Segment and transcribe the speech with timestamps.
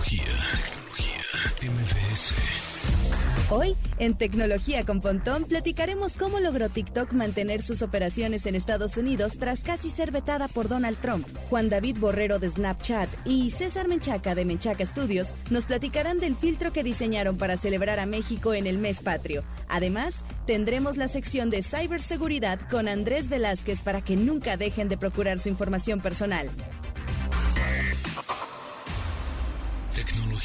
[0.00, 0.24] Tecnología,
[1.58, 2.34] tecnología, MBS.
[3.50, 9.34] Hoy, en Tecnología con Pontón, platicaremos cómo logró TikTok mantener sus operaciones en Estados Unidos
[9.38, 11.26] tras casi ser vetada por Donald Trump.
[11.50, 16.72] Juan David Borrero de Snapchat y César Menchaca de Menchaca Studios nos platicarán del filtro
[16.72, 19.44] que diseñaron para celebrar a México en el mes patrio.
[19.68, 25.38] Además, tendremos la sección de ciberseguridad con Andrés Velázquez para que nunca dejen de procurar
[25.38, 26.48] su información personal.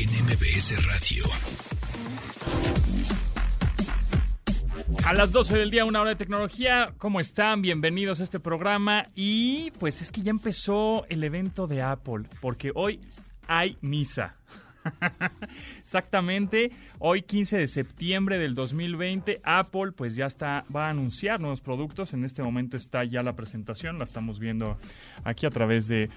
[0.00, 1.24] en Radio.
[5.04, 6.92] A las 12 del día, una hora de tecnología.
[6.98, 7.62] ¿Cómo están?
[7.62, 9.06] Bienvenidos a este programa.
[9.16, 13.00] Y pues es que ya empezó el evento de Apple, porque hoy
[13.48, 14.36] hay misa.
[15.80, 21.60] Exactamente, hoy 15 de septiembre del 2020, Apple pues ya está, va a anunciar nuevos
[21.60, 22.14] productos.
[22.14, 24.78] En este momento está ya la presentación, la estamos viendo
[25.24, 26.08] aquí a través de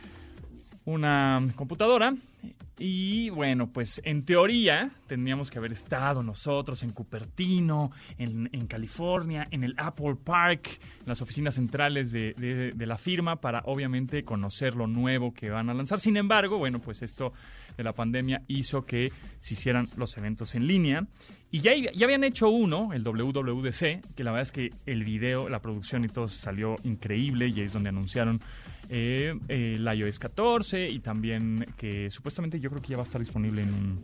[0.86, 2.14] una computadora.
[2.84, 9.64] Y bueno, pues en teoría tendríamos que haber estado nosotros en Cupertino, en, California, en
[9.64, 14.88] el Apple Park, en las oficinas centrales de, de, la firma, para obviamente conocer lo
[14.88, 16.00] nuevo que van a lanzar.
[16.00, 17.34] Sin embargo, bueno, pues esto
[17.78, 21.06] de la pandemia hizo que se hicieran los eventos en línea.
[21.54, 25.50] Y ya, ya habían hecho uno, el WWDC, que la verdad es que el video,
[25.50, 28.42] la producción y todo salió increíble y ahí es donde anunciaron
[28.90, 33.20] eh, el iOS 14 y también que supuestamente yo creo que ya va a estar
[33.20, 34.00] disponible en,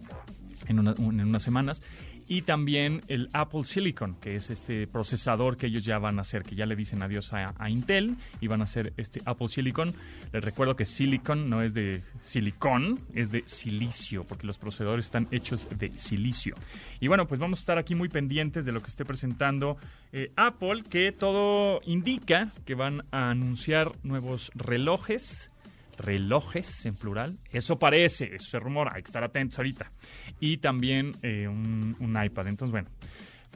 [0.68, 1.82] en, una, en unas semanas
[2.28, 6.44] y también el Apple Silicon, que es este procesador que ellos ya van a hacer,
[6.44, 9.94] que ya le dicen adiós a, Intel y van a hacer este Apple Silicon.
[10.34, 15.28] Les recuerdo que Silicon no es de silicón, es de silicio, porque los procesadores están
[15.32, 16.56] hechos de silicio.
[17.00, 19.78] Y bueno, pues vamos a estar aquí muy pendientes de lo que esté presentando
[20.12, 25.52] eh, Apple, que todo indica que van a anunciar nuevos relojes
[25.98, 27.38] relojes en plural.
[27.52, 29.92] Eso parece, eso se rumora, hay que estar atentos ahorita.
[30.40, 32.48] Y también eh, un, iPad.
[32.48, 32.90] Entonces, bueno,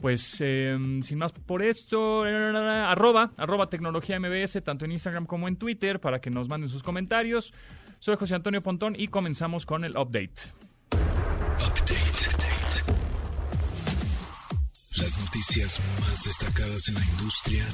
[0.00, 5.56] pues eh, sin más por esto, arroba, arroba tecnología MBS, tanto en Instagram como en
[5.56, 7.52] Twitter, para que nos manden sus comentarios.
[7.98, 9.96] Soy José Antonio Pontón y comenzamos con el.
[9.96, 10.52] Update.
[10.92, 12.12] update.
[14.96, 17.64] Las noticias más destacadas en la industria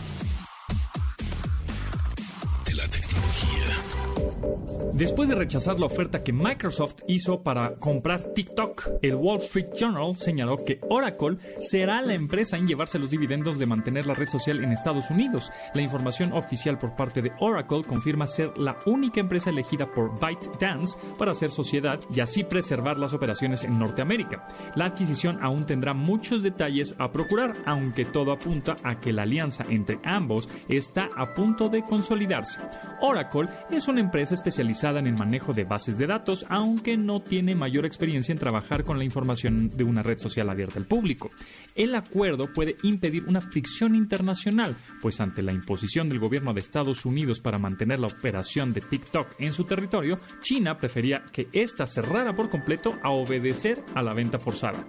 [2.65, 3.78] de la tecnología.
[4.99, 10.17] Después de rechazar la oferta que Microsoft hizo para comprar TikTok, el Wall Street Journal
[10.17, 14.65] señaló que Oracle será la empresa en llevarse los dividendos de mantener la red social
[14.65, 15.53] en Estados Unidos.
[15.75, 20.99] La información oficial por parte de Oracle confirma ser la única empresa elegida por ByteDance
[21.17, 24.49] para hacer sociedad y así preservar las operaciones en Norteamérica.
[24.75, 29.65] La adquisición aún tendrá muchos detalles a procurar, aunque todo apunta a que la alianza
[29.71, 32.59] entre ambos está a punto de consolidarse.
[33.01, 37.55] Oracle es una empresa especializada en el manejo de bases de datos, aunque no tiene
[37.55, 41.31] mayor experiencia en trabajar con la información de una red social abierta al público.
[41.75, 47.05] El acuerdo puede impedir una fricción internacional, pues ante la imposición del gobierno de Estados
[47.05, 52.35] Unidos para mantener la operación de TikTok en su territorio, China prefería que ésta cerrara
[52.35, 54.87] por completo a obedecer a la venta forzada.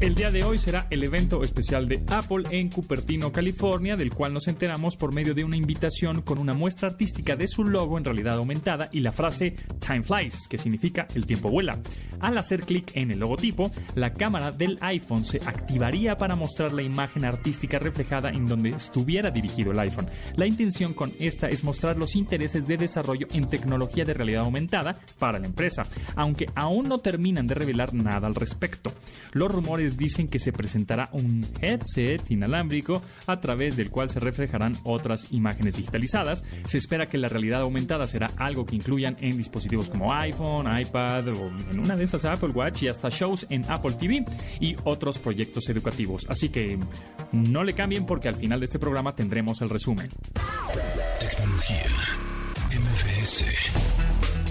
[0.00, 4.32] El día de hoy será el evento especial de Apple en Cupertino, California, del cual
[4.32, 8.06] nos enteramos por medio de una invitación con una muestra artística de su logo en
[8.06, 11.78] realidad aumentada y la frase Time Flies, que significa el tiempo vuela.
[12.18, 16.82] Al hacer clic en el logotipo, la cámara del iPhone se activaría para mostrar la
[16.82, 20.08] imagen artística reflejada en donde estuviera dirigido el iPhone.
[20.36, 24.98] La intención con esta es mostrar los intereses de desarrollo en tecnología de realidad aumentada
[25.18, 25.82] para la empresa,
[26.16, 28.94] aunque aún no terminan de revelar nada al respecto.
[29.32, 34.76] Los rumores dicen que se presentará un headset inalámbrico a través del cual se reflejarán
[34.84, 36.44] otras imágenes digitalizadas.
[36.64, 41.28] Se espera que la realidad aumentada será algo que incluyan en dispositivos como iPhone, iPad
[41.28, 44.24] o en una de estas Apple Watch y hasta shows en Apple TV
[44.60, 46.26] y otros proyectos educativos.
[46.28, 46.78] Así que
[47.32, 50.08] no le cambien porque al final de este programa tendremos el resumen.
[51.20, 51.84] Tecnología.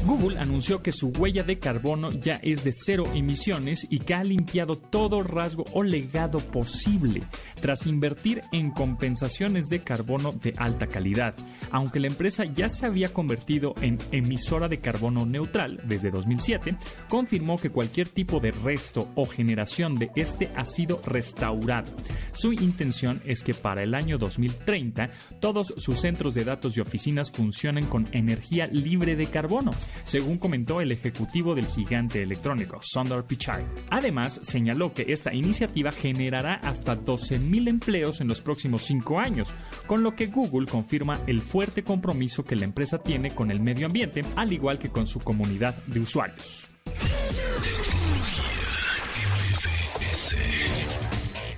[0.05, 4.23] Google anunció que su huella de carbono ya es de cero emisiones y que ha
[4.23, 7.21] limpiado todo rasgo o legado posible
[7.61, 11.35] tras invertir en compensaciones de carbono de alta calidad.
[11.71, 16.77] Aunque la empresa ya se había convertido en emisora de carbono neutral desde 2007,
[17.09, 21.91] confirmó que cualquier tipo de resto o generación de este ha sido restaurado.
[22.31, 25.09] Su intención es que para el año 2030
[25.41, 29.71] todos sus centros de datos y oficinas funcionen con energía libre de carbono
[30.03, 33.65] según comentó el ejecutivo del gigante electrónico, Sundar Pichai.
[33.89, 39.53] Además, señaló que esta iniciativa generará hasta 12.000 empleos en los próximos cinco años,
[39.87, 43.85] con lo que Google confirma el fuerte compromiso que la empresa tiene con el medio
[43.85, 46.69] ambiente, al igual que con su comunidad de usuarios.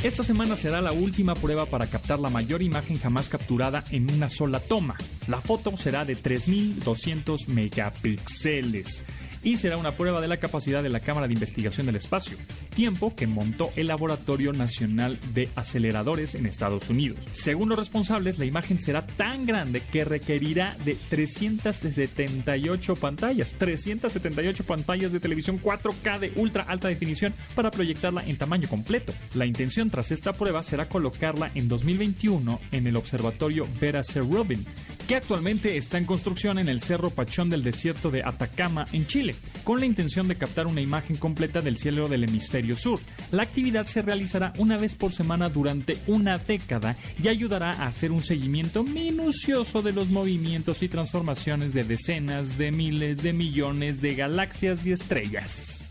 [0.04, 4.32] Esta semana será la última prueba para captar la mayor imagen jamás capturada en una
[4.32, 4.98] sola toma.
[5.28, 9.06] La foto será de 3200 megapíxeles
[9.44, 12.38] y será una prueba de la capacidad de la Cámara de Investigación del Espacio,
[12.76, 17.20] tiempo que montó el Laboratorio Nacional de Aceleradores en Estados Unidos.
[17.32, 25.12] Según los responsables, la imagen será tan grande que requerirá de 378 pantallas, 378 pantallas
[25.12, 29.14] de televisión 4K de ultra alta definición para proyectarla en tamaño completo.
[29.34, 34.20] La intención tras esta prueba será colocarla en 2021 en el observatorio Vera C.
[34.20, 34.66] Rubin,
[35.12, 39.36] que actualmente está en construcción en el Cerro Pachón del desierto de Atacama, en Chile,
[39.66, 42.98] con la intención de captar una imagen completa del cielo del hemisferio sur.
[43.30, 48.14] La actividad se realizará una vez por semana durante una década y ayudará a hacer
[48.14, 54.16] un seguimiento minucioso de los movimientos y transformaciones de decenas de miles de millones de
[54.16, 55.90] galaxias y estrellas.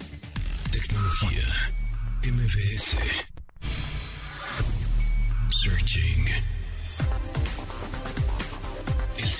[0.72, 1.44] Tecnología
[2.24, 2.96] MBS.
[5.62, 6.59] Searching.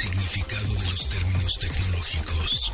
[0.01, 2.73] Significado de los términos tecnológicos.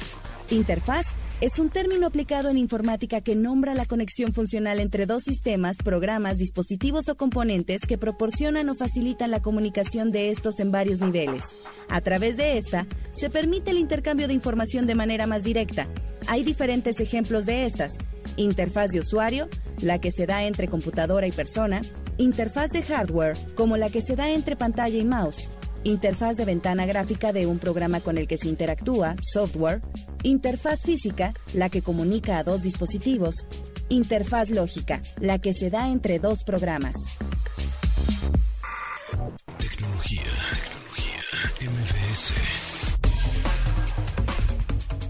[0.49, 1.07] Interfaz
[1.41, 6.39] es un término aplicado en informática que nombra la conexión funcional entre dos sistemas, programas,
[6.39, 11.43] dispositivos o componentes que proporcionan o facilitan la comunicación de estos en varios niveles.
[11.89, 15.89] A través de esta, se permite el intercambio de información de manera más directa.
[16.29, 17.95] Hay diferentes ejemplos de estas.
[18.37, 19.49] Interfaz de usuario,
[19.81, 21.83] la que se da entre computadora y persona.
[22.19, 25.49] Interfaz de hardware, como la que se da entre pantalla y mouse
[25.87, 29.81] interfaz de ventana gráfica de un programa con el que se interactúa, software,
[30.25, 33.47] interfaz física, la que comunica a dos dispositivos,
[33.89, 36.97] interfaz lógica, la que se da entre dos programas.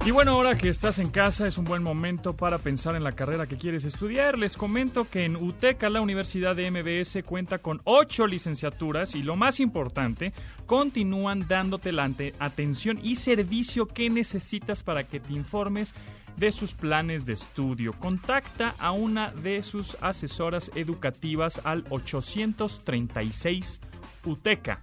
[0.07, 3.11] Y bueno, ahora que estás en casa es un buen momento para pensar en la
[3.11, 4.39] carrera que quieres estudiar.
[4.39, 9.35] Les comento que en UTECA, la Universidad de MBS, cuenta con ocho licenciaturas y lo
[9.35, 10.33] más importante,
[10.65, 12.09] continúan dándote la
[12.39, 15.93] atención y servicio que necesitas para que te informes
[16.37, 17.93] de sus planes de estudio.
[17.95, 23.81] Contacta a una de sus asesoras educativas al 836
[24.25, 24.81] UTECA.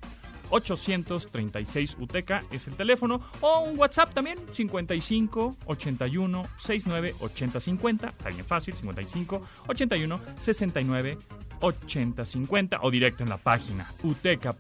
[0.54, 8.30] 836 UTECA es el teléfono o un WhatsApp también 55 81 69 80 50 está
[8.30, 11.18] bien fácil 55 81 69
[11.60, 14.58] 80 50 o directo en la página uteca.edu.mx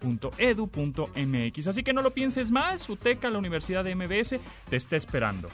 [1.67, 5.49] así que no lo pienses más UTECA la Universidad de MBS te está esperando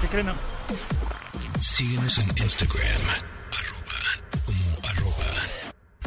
[0.00, 0.28] ¿qué creen?
[1.60, 2.84] Síguenos en Instagram.
[3.52, 4.00] Arroba
[4.46, 5.30] como arroba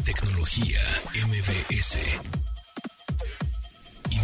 [0.04, 0.80] tecnología
[1.28, 2.00] MBS.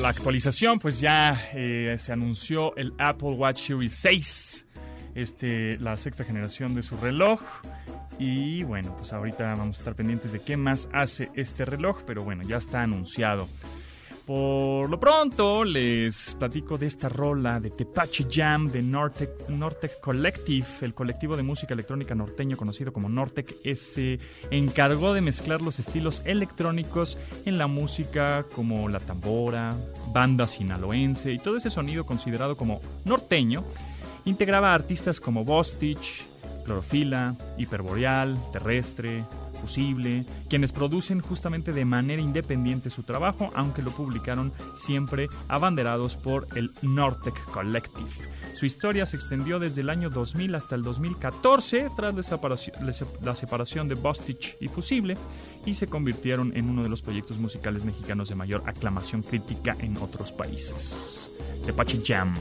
[0.00, 4.66] La actualización, pues ya eh, se anunció el Apple Watch Series 6,
[5.14, 7.42] este, la sexta generación de su reloj.
[8.18, 12.24] Y bueno, pues ahorita vamos a estar pendientes de qué más hace este reloj, pero
[12.24, 13.46] bueno, ya está anunciado.
[14.30, 20.64] Por lo pronto, les platico de esta rola de Tepache Jam de Nortec, Nortec Collective,
[20.82, 24.20] el colectivo de música electrónica norteño conocido como Nortec, se
[24.52, 29.74] encargó de mezclar los estilos electrónicos en la música como la tambora,
[30.12, 33.64] banda sinaloense y todo ese sonido considerado como norteño.
[34.26, 36.22] Integraba artistas como Bostich,
[36.64, 39.24] Clorofila, Hiperboreal, Terrestre,
[39.60, 46.46] Fusible, quienes producen justamente de manera independiente su trabajo, aunque lo publicaron siempre abanderados por
[46.56, 48.10] el Nortec Collective.
[48.54, 52.14] Su historia se extendió desde el año 2000 hasta el 2014 tras
[53.22, 55.16] la separación de Bostich y Fusible
[55.64, 59.96] y se convirtieron en uno de los proyectos musicales mexicanos de mayor aclamación crítica en
[59.96, 61.30] otros países.
[61.64, 62.34] Tepache Jam.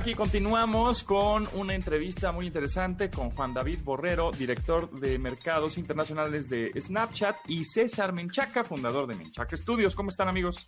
[0.00, 6.48] Aquí continuamos con una entrevista muy interesante con Juan David Borrero, director de mercados internacionales
[6.48, 9.94] de Snapchat, y César Menchaca, fundador de Menchaca Studios.
[9.94, 10.66] ¿Cómo están, amigos?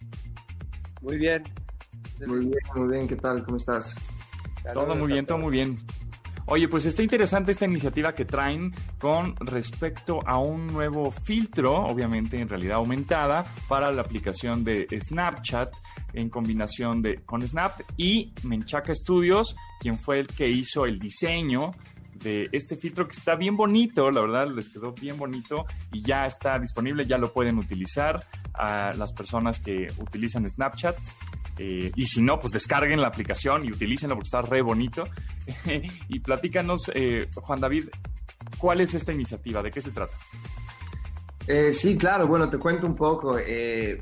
[1.00, 1.42] Muy bien.
[2.26, 3.08] Muy bien, muy bien.
[3.08, 3.44] ¿Qué tal?
[3.44, 3.94] ¿Cómo estás?
[4.72, 5.78] Todo muy bien, todo muy bien.
[6.46, 12.40] Oye, pues está interesante esta iniciativa que traen con respecto a un nuevo filtro, obviamente
[12.40, 15.72] en realidad aumentada, para la aplicación de Snapchat
[16.12, 21.70] en combinación de, con Snap y Menchaca Studios, quien fue el que hizo el diseño
[22.22, 26.26] de este filtro que está bien bonito, la verdad les quedó bien bonito y ya
[26.26, 30.96] está disponible, ya lo pueden utilizar a las personas que utilizan Snapchat.
[31.58, 35.04] Eh, y si no, pues descarguen la aplicación y utilícenlo porque está re bonito.
[36.08, 37.88] y platícanos, eh, Juan David,
[38.58, 39.62] ¿cuál es esta iniciativa?
[39.62, 40.16] ¿De qué se trata?
[41.46, 43.36] Eh, sí, claro, bueno, te cuento un poco.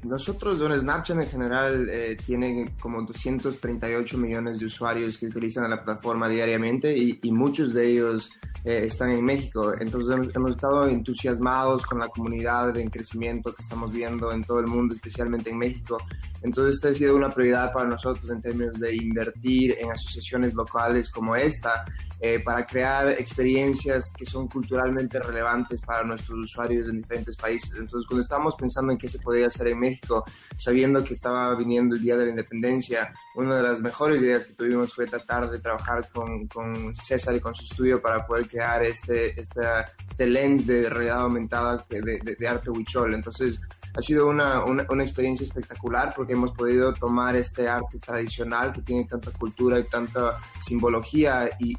[0.03, 1.91] nosotros, bueno, Snapchat en general
[2.25, 7.87] tiene como 238 millones de usuarios que utilizan la plataforma diariamente y, y muchos de
[7.87, 8.31] ellos
[8.63, 9.73] eh, están en México.
[9.79, 14.67] Entonces hemos, estado entusiasmados con la comunidad en crecimiento que estamos viendo en todo el
[14.67, 15.97] mundo, especialmente en México.
[16.43, 21.09] Entonces esta ha sido una prioridad para nosotros en términos de invertir en asociaciones locales
[21.09, 21.87] como esta
[22.21, 27.73] eh, para crear experiencias que son culturalmente relevantes para nuestros usuarios en diferentes países.
[27.77, 30.25] Entonces cuando estábamos pensando en qué se podía hacer en México,
[30.57, 34.53] sabiendo que estaba viniendo el Día de la Independencia, una de las mejores ideas que
[34.53, 36.49] tuvimos fue tratar de trabajar con,
[36.95, 42.49] César y con su estudio para poder crear este, este lens de realidad aumentada de
[42.49, 43.15] arte huichol.
[43.15, 43.61] Entonces,
[43.95, 49.05] ha sido una, una, experiencia espectacular porque hemos podido tomar este arte tradicional que tiene
[49.05, 51.75] tanta cultura y tanta simbología y,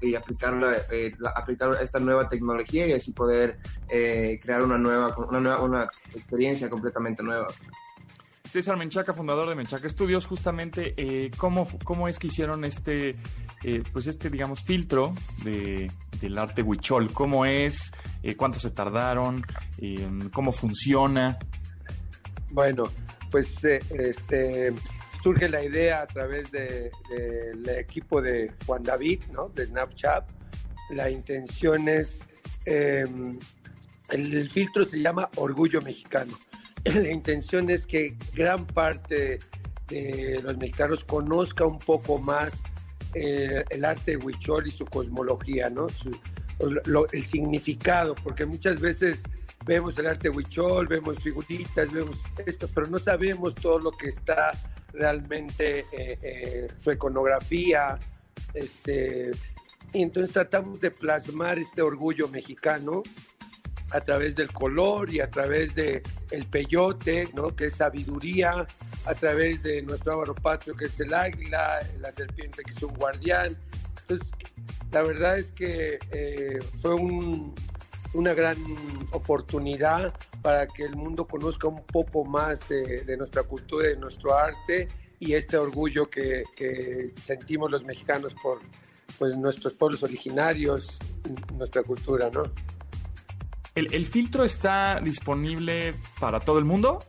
[0.00, 5.40] y, aplicarla, eh, aplicar esta nueva tecnología y así poder eh, crear una nueva, una
[5.40, 7.48] nueva una experiencia completamente nueva.
[8.50, 13.14] César Menchaca, fundador de Menchaca Studios, justamente eh, ¿cómo, cómo es que hicieron este,
[13.62, 15.14] eh, pues este, digamos, filtro
[15.44, 15.88] de,
[16.20, 17.92] del arte huichol, cómo es,
[18.24, 19.44] eh, cuánto se tardaron,
[20.32, 21.38] cómo funciona.
[22.50, 22.90] Bueno,
[23.30, 24.72] pues este
[25.22, 26.90] surge la idea a través del
[27.68, 29.50] equipo de Juan David, ¿no?
[29.50, 30.28] De Snapchat.
[30.90, 32.28] La intención es,
[32.64, 33.38] em,
[34.08, 36.36] el filtro se llama Orgullo Mexicano
[36.84, 39.38] la intención es que gran parte
[39.88, 42.54] de los mexicanos conozca un poco más
[43.14, 45.88] eh, el arte de Huichol y su cosmología, ¿no?
[47.12, 49.22] el significado, porque muchas veces
[49.64, 54.10] vemos el arte de Huichol, vemos figuritas, vemos esto, pero no sabemos todo lo que
[54.10, 54.52] está
[54.92, 57.98] realmente, eh, eh, su iconografía,
[58.54, 59.32] este,
[59.92, 63.02] y entonces tratamos de plasmar este orgullo mexicano
[63.90, 67.54] a través del color y a través de el peyote, ¿no?
[67.54, 68.66] que es sabiduría,
[69.04, 72.94] a través de nuestro árbol patrio, que es el águila, la serpiente, que es un
[72.94, 73.56] guardián.
[74.02, 74.32] Entonces,
[74.92, 76.94] la verdad es que eh, fue
[78.14, 78.56] una gran
[79.12, 84.88] oportunidad para que el mundo conozca un poco más de, nuestra cultura, de nuestro arte
[85.18, 88.58] y este orgullo que, que sentimos los mexicanos por
[89.18, 90.98] pues, nuestros pueblos originarios,
[91.56, 92.44] nuestra cultura, ¿no?
[93.74, 97.04] ¿El, filtro está disponible para todo el mundo?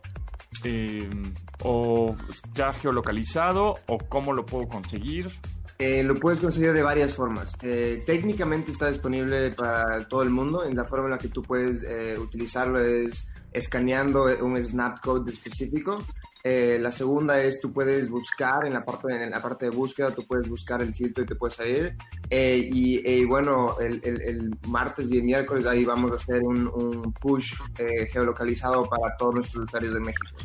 [0.63, 1.09] Eh,
[1.63, 2.15] ¿O
[2.53, 3.75] ya geolocalizado?
[3.87, 5.31] ¿O cómo lo puedo conseguir?
[5.79, 7.55] Eh, lo puedes conseguir de varias formas.
[7.63, 10.63] Eh, técnicamente está disponible para todo el mundo.
[10.63, 11.83] En la forma en la que tú puedes
[12.19, 15.97] utilizarlo es escaneando un snapcode específico.
[16.43, 18.81] Eh, la segunda es tú puedes buscar en la
[19.41, 21.95] parte de búsqueda, tú puedes buscar el filtro y te puedes salir.
[22.29, 28.07] Eh, y, bueno, el, martes y el miércoles ahí vamos a hacer un, push eh,
[28.11, 30.37] geolocalizado para todos nuestros usuarios de México.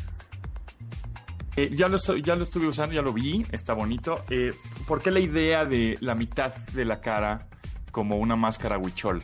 [1.71, 4.23] ya, lo ya lo estuve usando, ya lo vi, está bonito.
[4.87, 7.47] ¿Por qué la idea de la mitad de la cara
[7.91, 9.23] como una máscara huichol?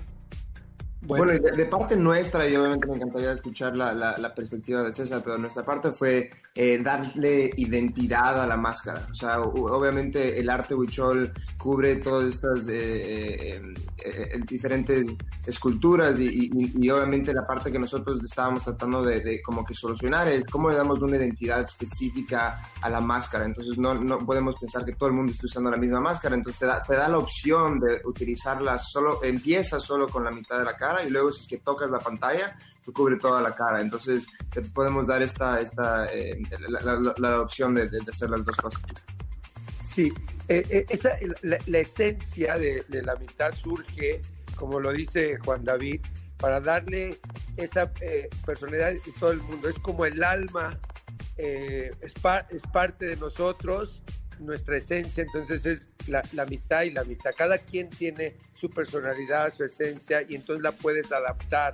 [1.06, 5.38] Bueno, de, parte nuestra, y obviamente me encantaría escuchar la, la, perspectiva de César, pero
[5.38, 9.08] nuestra parte fue eh, darle identidad a la máscara.
[9.12, 13.62] O sea, obviamente el arte huichol cubre todas estas eh,
[14.06, 15.06] eh, diferentes
[15.46, 20.46] esculturas y, y, obviamente la parte que nosotros estábamos tratando de, como que solucionar es
[20.46, 23.46] cómo le damos una identidad específica a la máscara.
[23.46, 26.60] Entonces no, no podemos pensar que todo el mundo esté usando la misma máscara, entonces
[26.60, 30.66] te da, te da la opción de utilizarla solo, empieza solo con la mitad de
[30.66, 33.82] la cara y luego si es que tocas la pantalla, te cubre toda la cara.
[33.82, 36.42] Entonces te podemos dar esta, esta eh,
[37.18, 38.82] la, opción de, hacer las dos cosas.
[39.82, 40.14] Sí,
[40.50, 44.22] eh, eh, esa, la, esencia de, la mitad surge,
[44.56, 46.02] como lo dice Juan David,
[46.38, 47.20] para darle
[47.56, 47.92] esa
[48.46, 49.70] personalidad a todo el mundo.
[49.70, 50.78] Es como el alma,
[51.38, 54.04] es, es parte de nosotros
[54.40, 57.32] nuestra esencia, entonces es la, mitad y la mitad.
[57.36, 61.74] Cada quien tiene su personalidad, su esencia, y entonces la puedes adaptar.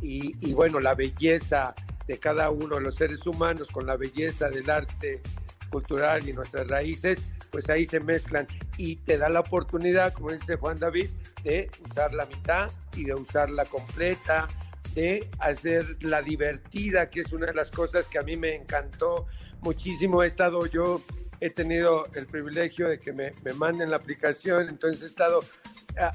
[0.00, 1.74] Y, bueno, la belleza
[2.06, 5.22] de cada uno de los seres humanos con la belleza del arte
[5.70, 7.20] cultural y nuestras raíces,
[7.50, 8.46] pues ahí se mezclan
[8.76, 11.08] y te da la oportunidad, como dice Juan David,
[11.42, 14.46] de usar la mitad y de usarla completa,
[14.94, 19.26] de hacer la divertida, que es una de las cosas que a mí me encantó
[19.60, 20.22] muchísimo.
[20.22, 21.02] He estado yo
[21.40, 25.40] he tenido el privilegio de que me, me manden la aplicación, entonces he estado,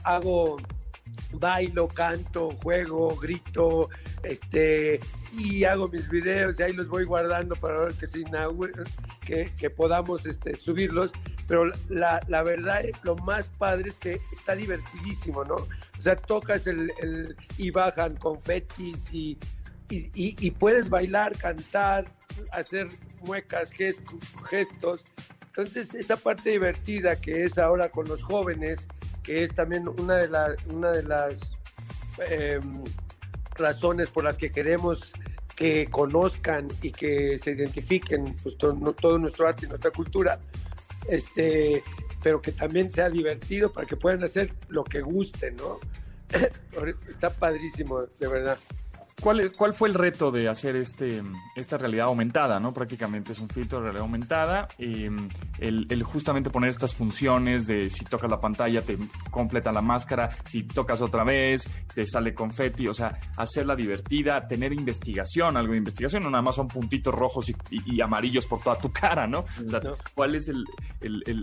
[0.03, 0.57] hago
[1.33, 3.89] bailo, canto, juego, grito,
[4.23, 4.99] este,
[5.33, 8.23] y hago mis videos y ahí los voy guardando para que se
[9.25, 11.11] que, que podamos este, subirlos.
[11.47, 15.55] Pero la, la, verdad, lo más padre es que está divertidísimo, ¿no?
[15.55, 19.37] O sea, tocas el, el y bajan confetis y,
[19.91, 22.05] y, y, puedes bailar, cantar,
[22.51, 22.89] hacer
[23.25, 23.69] muecas,
[24.49, 25.05] gestos.
[25.47, 28.87] Entonces, esa parte divertida que es ahora con los jóvenes,
[29.21, 30.29] que es también una de,
[30.69, 31.51] una de las
[32.29, 32.83] em,
[33.55, 35.11] razones por las que queremos
[35.55, 40.39] que conozcan y que se identifiquen pues, todo, nuestro arte y nuestra cultura,
[41.07, 41.83] este,
[42.23, 45.79] pero que también sea divertido para que puedan hacer lo que gusten, ¿no?
[47.09, 48.57] Está padrísimo, de verdad.
[49.21, 51.21] ¿Cuál, ¿Cuál, fue el reto de hacer este,
[51.55, 52.59] esta realidad aumentada?
[52.59, 52.73] ¿no?
[52.73, 54.67] Prácticamente es un filtro de realidad aumentada.
[54.77, 58.97] Y, em, el, justamente poner estas funciones de si tocas la pantalla te
[59.29, 64.73] completa la máscara, si tocas otra vez te sale confeti, o sea, hacerla divertida, tener
[64.73, 68.91] investigación, algo de investigación, no nada más son puntitos rojos y, amarillos por toda tu
[68.91, 69.45] cara, ¿no?
[69.63, 69.81] O sea,
[70.15, 70.63] ¿cuál es el,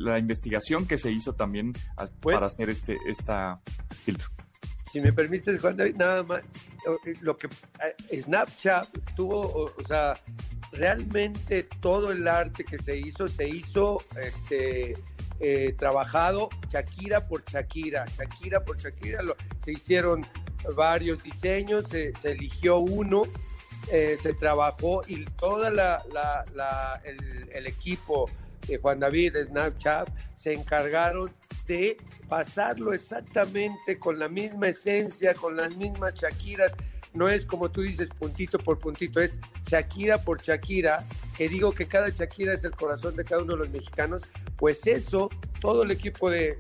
[0.02, 1.72] la investigación que se hizo también
[2.22, 3.60] para hacer este esta
[4.04, 4.28] filtro?
[4.90, 6.42] Si me permites, Juan David, nada más,
[7.06, 7.48] eh, lo que
[8.10, 10.14] eh, Snapchat tuvo, o, sea,
[10.72, 14.94] realmente todo el arte que se hizo, se hizo este,
[15.40, 19.20] eh, trabajado Shakira por Shakira, Shakira por Shakira,
[19.62, 20.24] se hicieron
[20.74, 23.22] varios diseños, se, eligió uno,
[23.88, 28.28] se trabajó y toda la, el, el, equipo
[28.66, 31.30] de Juan David, Snapchat, se encargaron
[31.68, 31.96] de
[32.28, 36.74] pasarlo exactamente con la misma esencia, con las mismas Shakiras.
[37.14, 41.86] No es como tú dices, puntito por puntito, es Shakira por Shakira, que digo que
[41.86, 44.22] cada Shakira es el corazón de cada uno de los mexicanos.
[44.56, 46.58] Pues eso, todo el equipo de,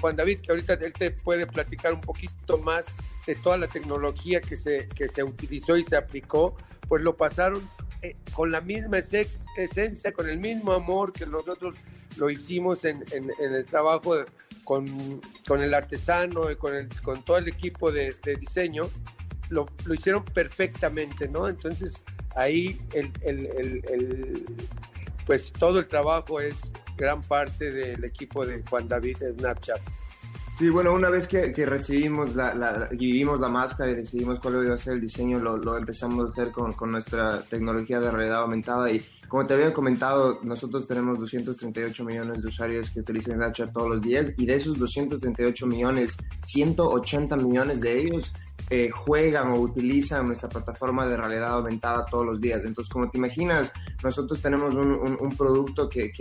[0.00, 2.86] Juan David, que ahorita él te puede platicar un poquito más
[3.26, 6.56] de toda la tecnología que se, que se utilizó y se aplicó,
[6.88, 7.62] pues lo pasaron
[8.04, 11.74] eh, con la misma esencia, con el mismo amor que nosotros
[12.18, 14.24] lo hicimos en, el trabajo
[14.62, 14.86] con,
[15.58, 18.90] el artesano y con, todo el equipo de, diseño,
[19.48, 21.48] lo, hicieron perfectamente, ¿no?
[21.48, 22.02] Entonces
[22.36, 22.78] ahí
[25.26, 26.56] pues todo el trabajo es
[26.96, 29.80] gran parte del equipo de Juan David Snapchat.
[30.56, 34.64] Sí, bueno, una vez que, que recibimos la, la, vivimos la máscara y decidimos cuál
[34.64, 38.42] iba a ser el diseño, lo, empezamos a hacer con, con, nuestra tecnología de realidad
[38.42, 38.88] aumentada.
[38.92, 43.88] Y como te había comentado, nosotros tenemos 238 millones de usuarios que utilizan Snapchat todos
[43.88, 44.32] los días.
[44.36, 48.32] Y de esos 238 millones, 180 millones de ellos
[48.70, 52.62] eh, juegan o utilizan nuestra plataforma de realidad aumentada todos los días.
[52.64, 53.72] Entonces, como te imaginas,
[54.02, 56.12] nosotros tenemos un, producto que,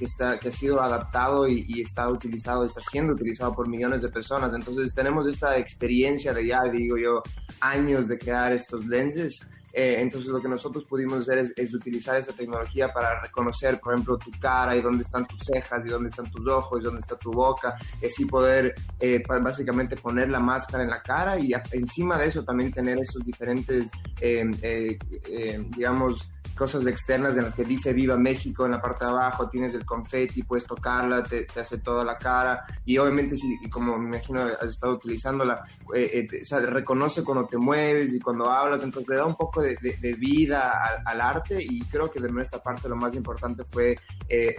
[0.00, 4.08] está, que ha sido adaptado y, y, está utilizado, está siendo utilizado por millones de
[4.08, 4.52] personas.
[4.54, 7.22] Entonces, tenemos esta experiencia de ya, digo yo,
[7.60, 9.40] años de crear estos lenses
[9.74, 14.16] eh, entonces lo que nosotros pudimos hacer es, utilizar esa tecnología para reconocer, por ejemplo,
[14.16, 17.16] tu cara y dónde están tus cejas y dónde están tus ojos y dónde está
[17.16, 22.18] tu boca, y así poder eh, básicamente poner la máscara en la cara y encima
[22.18, 23.86] de eso también tener estos diferentes,
[24.20, 29.48] eh, digamos, cosas externas en las que dice Viva México en la parte de abajo,
[29.48, 34.16] tienes el confeti, puedes tocarla, te, hace toda la cara y obviamente si, como me
[34.16, 35.64] imagino has estado utilizándola,
[35.94, 39.76] eh, sea, reconoce cuando te mueves y cuando hablas, entonces le da un poco de,
[40.18, 40.72] vida
[41.04, 43.98] al, arte y creo que de nuestra parte lo más importante fue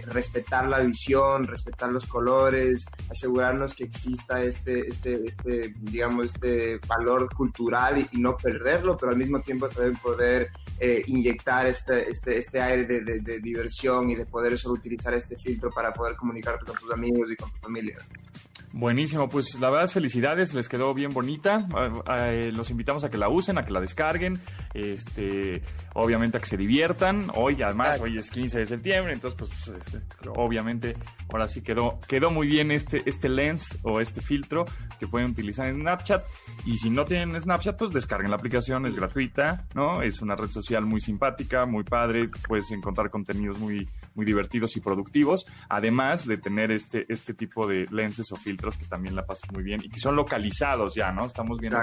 [0.06, 7.32] respetar la visión, respetar los colores, asegurarnos que exista este, este, este digamos, este valor
[7.34, 12.60] cultural y, no perderlo, pero al mismo tiempo también poder eh, inyectar este, este, este
[12.60, 16.92] aire de, diversión y de poder solo utilizar este filtro para poder comunicarte con tus
[16.92, 17.98] amigos y con tu familia.
[18.72, 21.66] Buenísimo, pues la verdad es felicidades, les quedó bien bonita.
[22.18, 24.40] Eh, los invitamos a que la usen, a que la descarguen,
[24.74, 25.62] este,
[25.94, 27.30] obviamente a que se diviertan.
[27.34, 30.96] Hoy, además, hoy es 15 de septiembre, entonces, pues, este, obviamente,
[31.32, 34.66] ahora sí quedó, quedó muy bien este, este lens o este filtro
[34.98, 36.24] que pueden utilizar en Snapchat.
[36.66, 40.02] Y si no tienen Snapchat, pues descarguen la aplicación, es gratuita, ¿no?
[40.02, 44.80] Es una red social muy simpática, muy padre, puedes encontrar contenidos muy, muy divertidos y
[44.80, 49.52] productivos, además de tener este, este tipo de lenses o filtros que también la pasas
[49.52, 51.26] muy bien y que son localizados ya, ¿no?
[51.26, 51.78] Estamos viendo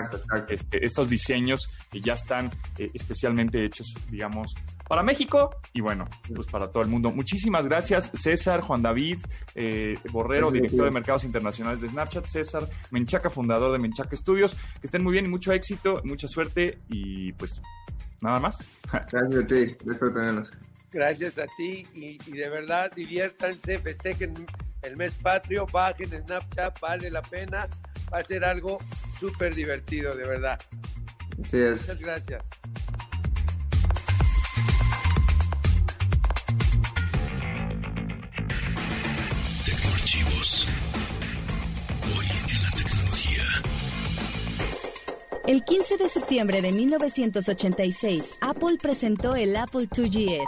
[0.50, 4.56] este, estos diseños que ya están eh, especialmente hechos, digamos,
[4.88, 7.12] para México y bueno, pues para todo el mundo.
[7.12, 9.20] Muchísimas gracias, César, Juan David,
[9.56, 14.56] eh, Borrero, director de Mercados Internacionales de Snapchat, César Menchaca, fundador de Menchaca Studios.
[14.82, 17.62] Que estén muy bien y mucho éxito, mucha suerte y pues
[18.22, 18.58] nada más.
[18.92, 20.52] Gracias a ti, gracias por tenernos.
[20.94, 24.46] Gracias a ti y, y de verdad diviértanse, festejen
[24.84, 27.68] el mes patrio, bajen Snapchat, vale la pena,
[28.14, 28.78] va a ser algo
[29.20, 30.60] súper divertido, de verdad.
[31.42, 31.82] Así es.
[31.82, 32.46] Muchas gracias.
[45.46, 50.48] El 15 de septiembre de 1986, Apple presentó el Apple 2GS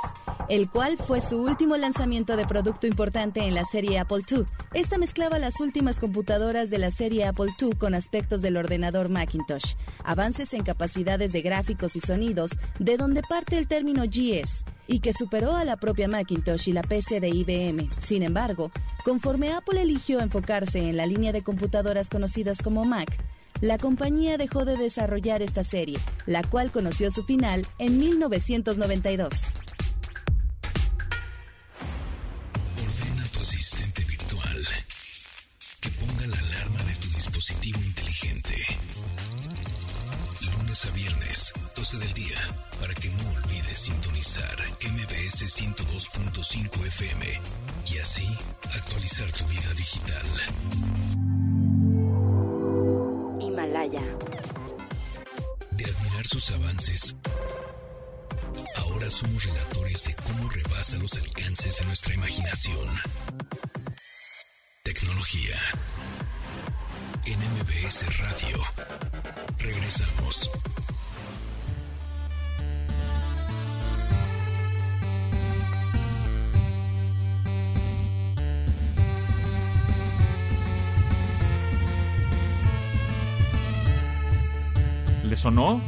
[0.50, 4.44] el cual fue su último lanzamiento de producto importante en la serie Apple II.
[4.74, 9.76] Esta mezclaba las últimas computadoras de la serie Apple II con aspectos del ordenador Macintosh,
[10.04, 15.14] avances en capacidades de gráficos y sonidos, de donde parte el término GS, y que
[15.14, 17.90] superó a la propia Macintosh y la PC de IBM.
[18.02, 18.72] Sin embargo,
[19.04, 23.18] conforme Apple eligió enfocarse en la línea de computadoras conocidas como Mac,
[23.62, 29.65] la compañía dejó de desarrollar esta serie, la cual conoció su final en 1992.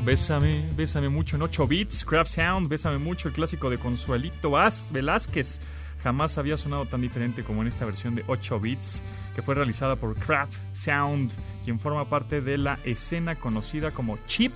[0.08, 4.54] Bésame, bésame mucho en 8 bits, Craft Sound, bésame mucho, el clásico de Consuelito
[4.94, 5.60] Velázquez.
[6.02, 9.04] Jamás había sonado tan diferente como en esta versión de 8 bits
[9.36, 11.34] que fue realizada por Craft Sound,
[11.66, 14.54] quien forma parte de la escena conocida como Chip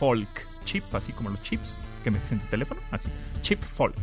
[0.00, 0.44] Folk.
[0.64, 3.08] Chip, así como los chips que metes en tu teléfono, así.
[3.42, 3.94] Chip Folk,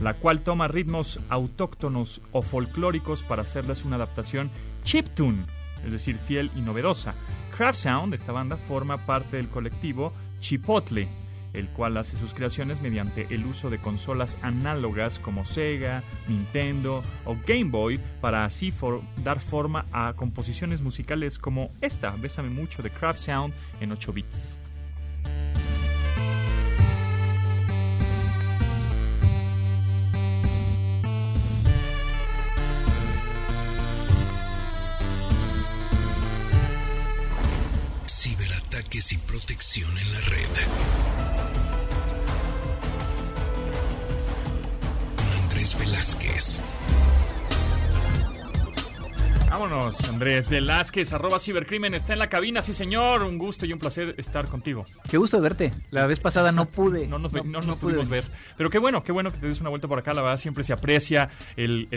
[0.00, 4.48] la cual toma ritmos autóctonos o folclóricos para hacerles una adaptación
[4.84, 5.44] chiptune,
[5.84, 7.16] es decir, fiel y novedosa.
[7.56, 11.06] Craft Sound, esta banda, forma parte del colectivo Chipotle,
[11.52, 17.36] el cual hace sus creaciones mediante el uso de consolas análogas como Sega, Nintendo o
[17.46, 18.72] Game Boy para así
[19.22, 24.56] dar forma a composiciones musicales como esta, Bésame mucho de Craft Sound en 8 bits.
[38.94, 40.48] Ciberataques y protección en la red.
[45.78, 46.60] Velázquez.
[49.48, 53.78] Vámonos, Andrés Velázquez, arroba cibercrimen, está en la cabina, sí señor, un gusto y un
[53.78, 54.84] placer estar contigo.
[55.08, 57.06] Qué gusto verte, la vez pasada no pude.
[57.06, 58.24] No nos, pudimos ver,
[58.56, 60.64] pero qué bueno, qué bueno que te des una vuelta por acá, la verdad siempre
[60.64, 61.88] se aprecia el,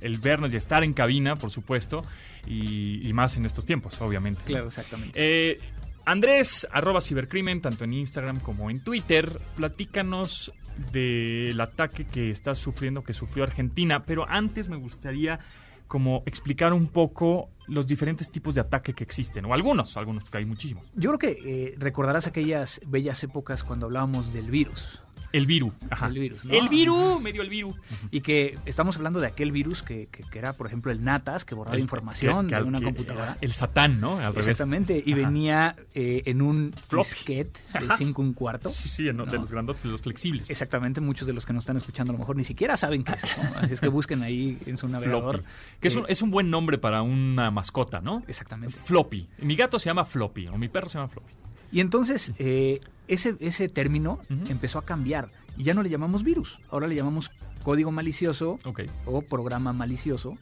[0.00, 2.02] el, vernos y estar en cabina, por supuesto,
[2.46, 4.40] y, más en estos tiempos, obviamente.
[4.44, 5.12] Claro, exactamente.
[5.16, 5.58] Eh,
[6.04, 10.52] Andrés, arroba cibercrimen, tanto en Instagram como en Twitter, platícanos
[10.92, 15.40] del ataque que está sufriendo, que sufrió Argentina, pero antes me gustaría
[15.86, 20.38] como explicar un poco los diferentes tipos de ataque que existen, o algunos, algunos, porque
[20.38, 20.84] hay muchísimos.
[20.94, 25.02] Yo creo que eh, recordarás aquellas bellas épocas cuando hablábamos del virus.
[25.32, 25.72] El virus.
[25.90, 26.06] Ajá.
[26.08, 26.52] El virus, ¿no?
[26.54, 27.76] El virus, me dio el virus.
[28.10, 31.44] Y que estamos hablando de aquel virus que, que- que era, por ejemplo, el Natas,
[31.44, 33.36] que borraba El- información que- de una computadora.
[33.40, 34.18] El satán, ¿no?
[34.18, 34.48] Al revés.
[34.48, 37.08] Exactamente, y venía eh, en un Floppy.
[37.10, 37.96] disquete de Ajá.
[37.96, 38.68] 5 un cuarto.
[38.70, 40.50] Sí, sí, no, de los grandotes, de los flexibles.
[40.50, 43.12] Exactamente, muchos de los que nos están escuchando a lo mejor ni siquiera saben qué
[43.12, 43.42] es eso.
[43.42, 43.58] ¿no?
[43.60, 45.36] Así es que busquen ahí en su navegador.
[45.38, 45.50] Floppy.
[45.80, 48.22] Que es un, Eh, es un buen nombre para una mascota, ¿no?
[48.26, 48.76] Exactamente.
[48.82, 49.28] Floppy.
[49.38, 51.32] Mi gato se llama Floppy, o mi perro se llama Floppy.
[51.72, 54.18] Y entonces eh, ese, ese término
[54.48, 57.30] empezó a cambiar y ya no le llamamos virus, ahora le llamamos
[57.62, 58.58] código malicioso
[59.04, 60.38] o programa malicioso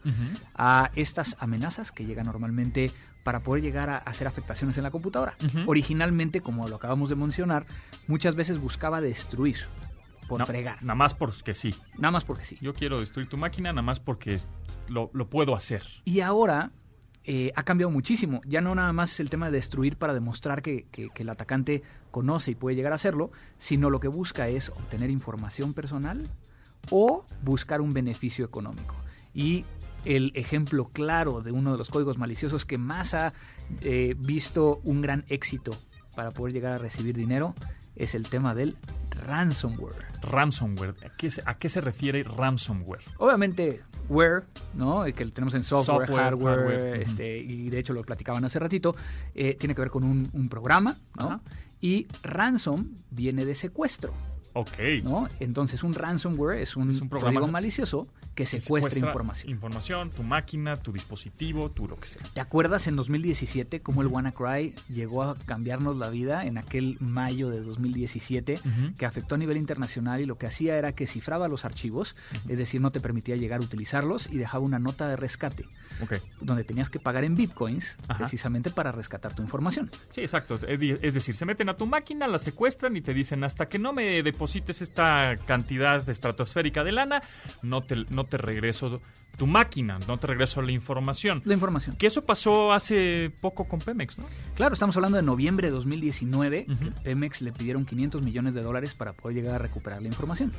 [0.55, 2.91] a estas amenazas que llegan normalmente
[3.25, 5.35] para poder llegar a hacer afectaciones en la computadora.
[5.67, 7.67] Originalmente, como lo acabamos de mencionar,
[8.07, 9.57] muchas veces buscaba destruir
[10.29, 11.75] por No, fregar, Nada más porque sí.
[11.97, 12.59] nada más porque sí.
[12.61, 14.41] Yo quiero destruir tu máquina nada más porque
[14.89, 15.83] lo, lo puedo hacer.
[16.05, 16.71] Y ahora
[17.25, 18.41] eh, ha cambiado muchísimo.
[18.47, 21.29] Ya no nada más es el tema de destruir para demostrar que, que- que el
[21.31, 26.29] atacante conoce y puede llegar a hacerlo, sino lo que busca es obtener información personal
[26.91, 28.95] o buscar un beneficio económico.
[29.35, 29.65] Y
[30.05, 33.33] el ejemplo claro de uno de los códigos maliciosos que más ha
[33.81, 35.73] eh, visto un gran éxito
[36.15, 37.55] para poder llegar a recibir dinero
[37.99, 38.77] es el tema del
[39.11, 40.07] ransomware.
[40.23, 40.95] Ransomware.
[41.05, 43.03] ¿A qué se, a qué se refiere ransomware?
[43.19, 44.45] Obviamente, ware,
[44.75, 45.05] ¿no?
[45.05, 48.95] El que tenemos en software, Software, hardware, este, y de hecho lo platicaban hace ratito,
[49.35, 51.41] eh, tiene que ver con un, un programa, ¿no?
[51.81, 54.13] Y ransom viene de secuestro,
[54.55, 54.79] Ok.
[55.05, 55.29] ¿no?
[55.41, 59.51] Entonces un ransomware es un, Es un programa código malicioso que secuestra, información.
[59.51, 62.23] Información, tu máquina, tu dispositivo, tu lo que sea.
[62.35, 67.51] ¿Te acuerdas en 2017 cómo el WannaCry llegó a cambiarnos la vida en aquel mayo
[67.51, 68.95] de 2017 Ujú.
[68.97, 72.15] que afectó a nivel internacional y lo que hacía era que cifraba los archivos,
[72.49, 75.67] es decir, no te permitía llegar a utilizarlos y dejaba una nota de rescate
[76.41, 78.19] Donde tenías que pagar en bitcoins Ajá.
[78.19, 79.91] precisamente para rescatar tu información.
[80.11, 80.57] Sí, exacto.
[80.67, 83.93] Es, decir, se meten a tu máquina, la secuestran y te dicen hasta que no
[83.93, 87.23] me deposites esta cantidad estratosférica de lana,
[87.63, 89.01] no te, no te regreso
[89.37, 91.43] tu máquina, no te regreso la información.
[91.45, 91.97] La información.
[91.97, 94.27] Que eso pasó hace poco con Pemex, ¿no?
[94.57, 96.79] Claro, estamos hablando de noviembre de 2019, Ujú.
[96.79, 100.53] que Pemex le pidieron 500 millones de dólares para poder llegar a recuperar la información.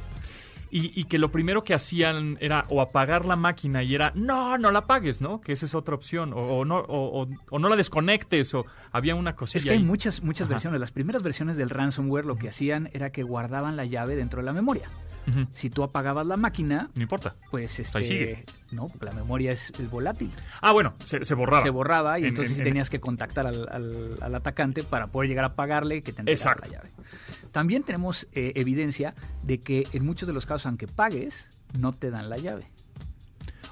[0.71, 4.57] Y, y que lo primero que hacían era o apagar la máquina y era, no,
[4.57, 5.41] no la apagues, ¿no?
[5.41, 6.31] Que esa es otra opción.
[6.33, 7.27] O, o no, o,
[7.59, 9.83] no la desconectes, o había una cosilla Es que hay ahí.
[9.83, 10.53] muchas, muchas Ajá.
[10.55, 10.79] versiones.
[10.79, 14.45] Las primeras versiones del ransomware lo que hacían era que guardaban la llave dentro de
[14.45, 14.89] la memoria.
[15.53, 17.35] Si tú apagabas la máquina, No importa.
[17.51, 18.45] pues Ahí este, sigue.
[18.71, 20.31] no, porque la memoria es, es volátil.
[20.61, 21.61] Ah, bueno, se, se borraba.
[21.63, 25.29] Se borraba y En- entonces en- tenías que contactar al, al- al atacante para poder
[25.29, 26.65] llegar a pagarle que te entregara Exacto.
[26.65, 26.89] la llave.
[27.51, 32.09] También tenemos eh, evidencia de que en muchos de los casos, aunque pagues, no te
[32.09, 32.65] dan la llave.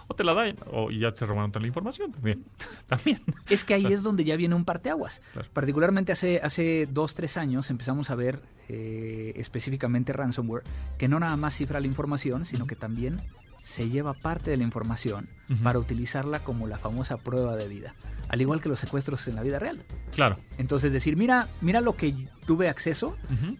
[0.08, 2.46] O te la dan, o y ya te robaron toda la información también.
[2.88, 3.22] también.
[3.50, 5.22] Es que ahí es donde ya viene un parteaguas.
[5.34, 5.50] Claro.
[5.54, 10.64] Particularmente hace, hace dos, tres años empezamos a ver eh, específicamente ransomware
[10.98, 13.22] que no nada más cifra la información, sino que también
[13.68, 15.28] se lleva parte de la información
[15.62, 17.94] para utilizarla como la famosa prueba de vida.
[18.30, 19.84] Al igual que los secuestros en la vida real.
[20.16, 20.38] Claro.
[20.58, 22.16] Entonces decir, mira, mira lo que
[22.46, 23.18] tuve acceso,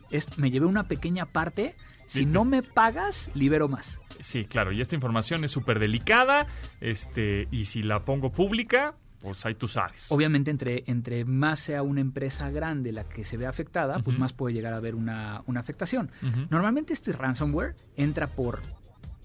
[0.10, 1.76] es, me llevé una pequeña parte,
[2.08, 4.00] si no pues- me pagas, libero más.
[4.20, 4.72] Sí, claro.
[4.72, 6.48] Y esta información es súper delicada.
[6.82, 10.12] Este, y si la pongo pública, pues ahí tú sabes.
[10.12, 14.34] Obviamente, entre, entre más sea una empresa grande la que se ve afectada, pues más
[14.34, 16.12] puede llegar a haber una, una afectación.
[16.50, 18.60] Normalmente este ransomware entra por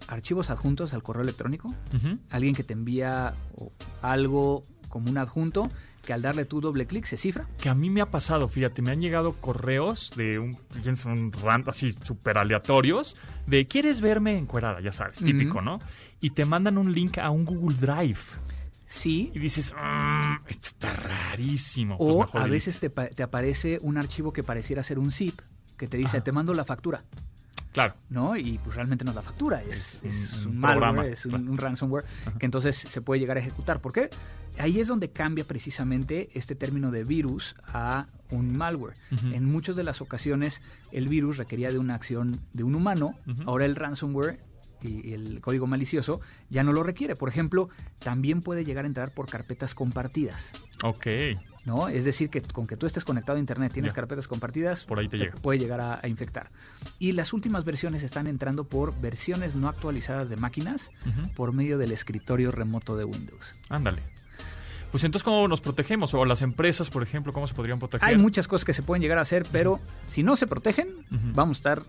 [0.09, 1.75] archivos adjuntos al correo electrónico,
[2.31, 3.35] alguien que te envía
[4.03, 5.69] algo como un adjunto
[6.03, 7.47] que al darle tu doble clic se cifra.
[7.61, 11.33] Que a mí me ha pasado, fíjate, me han llegado correos de un, fíjense, un
[11.33, 14.81] rant así súper aleatorios de ¿quieres verme encuerada?
[14.81, 15.63] Ya sabes, típico.
[15.63, 15.79] ¿no?
[16.21, 18.19] Y te mandan un link a un Google Drive.
[18.87, 21.97] Sí, Y dices, "Mm, esto está rarísimo.
[21.97, 25.41] Pues o a veces te, te aparece un archivo que pareciera ser un zip
[25.79, 26.25] que te dice, Ajá.
[26.25, 27.03] te mando la factura,
[27.73, 27.95] Claro.
[28.11, 28.37] ¿no?
[28.37, 31.25] Y pues realmente no es la factura, Es es, un- es un un, malware, es
[31.25, 31.51] un, claro.
[31.51, 32.39] un ransomware Ajá.
[32.39, 33.81] que entonces se puede llegar a ejecutar.
[33.81, 34.11] ¿Por qué?
[34.59, 38.95] Ahí es donde cambia precisamente este término de virus a un malware.
[39.33, 43.15] En muchas de las ocasiones el virus requería de una acción de un humano,
[43.47, 44.39] ahora el ransomware
[44.83, 47.15] y el código malicioso ya no lo requiere.
[47.17, 47.69] Por ejemplo,
[48.01, 50.51] también puede llegar a entrar por carpetas compartidas.
[50.83, 51.07] Ok.
[51.65, 51.89] ¿No?
[51.89, 55.09] Es decir, que con que tú estés conectado a Internet, tienes carpetas compartidas, Por ahí
[55.09, 55.35] te llega.
[55.37, 56.51] puede llegar a, a infectar.
[56.99, 60.91] Y las últimas versiones están entrando por versiones no actualizadas de máquinas
[61.37, 63.45] por medio del escritorio remoto de Windows.
[63.69, 64.03] Ándale.
[64.91, 66.13] Pues entonces, ¿cómo nos protegemos?
[66.13, 68.07] O las empresas, por ejemplo, ¿cómo se podrían proteger?
[68.07, 70.89] Hay muchas cosas que se pueden llegar a hacer, pero si no se protegen,
[71.35, 71.83] vamos a estar...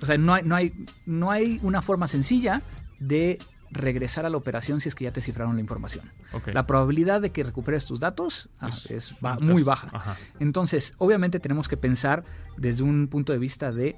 [0.00, 0.72] O sea, no hay, no, hay,
[1.04, 2.62] no hay una forma sencilla
[2.98, 3.38] de
[3.70, 6.10] regresar a la operación si es que ya te cifraron la información.
[6.52, 9.88] La probabilidad de que recuperes tus datos ah, Es- es, ba- es- muy baja.
[9.92, 10.16] Ajá.
[10.40, 12.24] Entonces, obviamente tenemos que pensar
[12.56, 13.96] desde un punto de vista de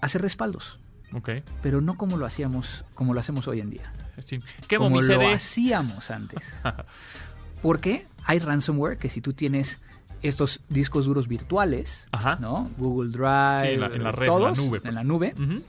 [0.00, 0.78] hacer respaldos,
[1.12, 1.30] Ok.
[1.62, 3.92] pero no como lo hacíamos, como lo hacemos hoy en día.
[4.24, 4.38] Sí.
[4.68, 5.32] ¿Qué como lo CD?
[5.34, 6.40] hacíamos antes.
[7.62, 9.80] Porque hay ransomware que si tú tienes
[10.22, 12.36] estos discos duros virtuales, Ajá.
[12.40, 12.70] ¿no?
[12.78, 14.84] Google Drive, Sí, en la- en la red, en la nube, pues.
[14.84, 15.62] en la nube, Ujú.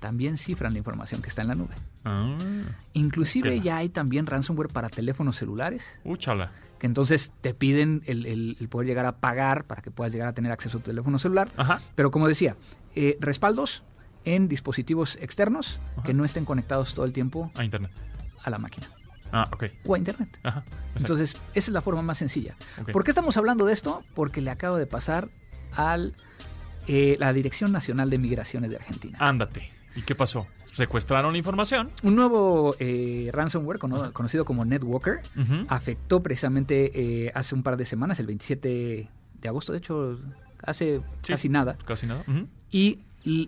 [0.00, 1.74] También cifran la información que está en la nube.
[2.04, 2.36] Ah,
[2.92, 6.52] Inclusive ya hay también ransomware para teléfonos celulares, úchala.
[6.78, 10.28] que entonces te piden el, el- el poder llegar a pagar para que puedas llegar
[10.28, 11.50] a tener acceso a tu teléfono celular.
[11.56, 11.80] Ajá.
[11.94, 12.56] Pero como decía,
[12.94, 13.82] eh, respaldos
[14.24, 16.02] en dispositivos externos Ajá.
[16.04, 17.90] que no estén conectados todo el tiempo A internet.
[18.42, 18.86] a la máquina
[19.32, 19.64] Ah, ok.
[19.84, 20.38] o a internet.
[20.44, 20.64] Ajá.
[20.96, 22.54] Entonces, esa es la forma más sencilla.
[22.92, 24.02] ¿Por qué estamos hablando de esto?
[24.14, 25.28] Porque le acabo de pasar
[25.72, 26.14] al
[26.86, 29.16] eh, la Dirección Nacional de Migraciones de Argentina.
[29.20, 29.70] Ándate.
[29.96, 30.46] ¿Y qué pasó?
[30.72, 31.90] Secuestraron la información.
[32.02, 35.20] Un nuevo eh, ransomware cono- conocido como NetWalker
[35.68, 39.08] afectó precisamente eh, hace un par de semanas, el 27
[39.40, 40.18] de agosto, de hecho,
[40.62, 41.32] hace Sí.
[41.32, 41.76] casi nada.
[41.84, 42.24] Casi nada.
[42.72, 42.98] Y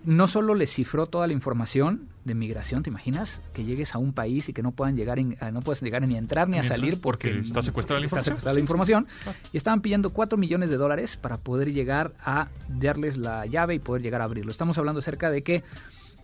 [0.04, 3.42] no solo les cifró toda la información de migración, ¿te imaginas?
[3.52, 6.06] Que llegues a un país y que no puedan llegar, en- ah, no puedes llegar
[6.06, 8.24] ni a entrar ni a salir porque, porque está secuestrada la está información.
[8.36, 9.06] secuestrada la sí, información.
[9.24, 9.38] claro.
[9.52, 13.78] Y estaban pidiendo 4 millones de dólares para poder llegar a darles la llave y
[13.80, 14.50] poder llegar a abrirlo.
[14.50, 15.62] Estamos hablando acerca de que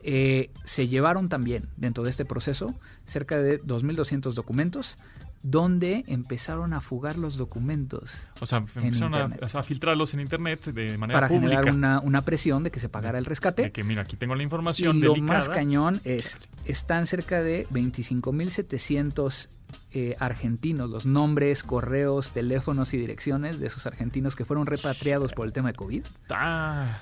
[0.02, 2.74] eh, se llevaron también dentro de este proceso
[3.06, 4.96] cerca de 2.200 documentos
[5.42, 11.18] donde empezaron a fugar los documentos O sea, empezaron a, filtrarlos en internet de manera
[11.18, 11.56] para pública.
[11.56, 13.62] generar una, una presión de que se pagara el rescate.
[13.62, 15.38] De que, mira, aquí tengo la Y información lo delicada.
[15.38, 19.48] más cañón es, están cerca de 25.700
[19.92, 25.46] eh, argentinos, los nombres, correos, teléfonos y direcciones de esos argentinos que fueron repatriados por
[25.46, 26.04] el tema de COVID,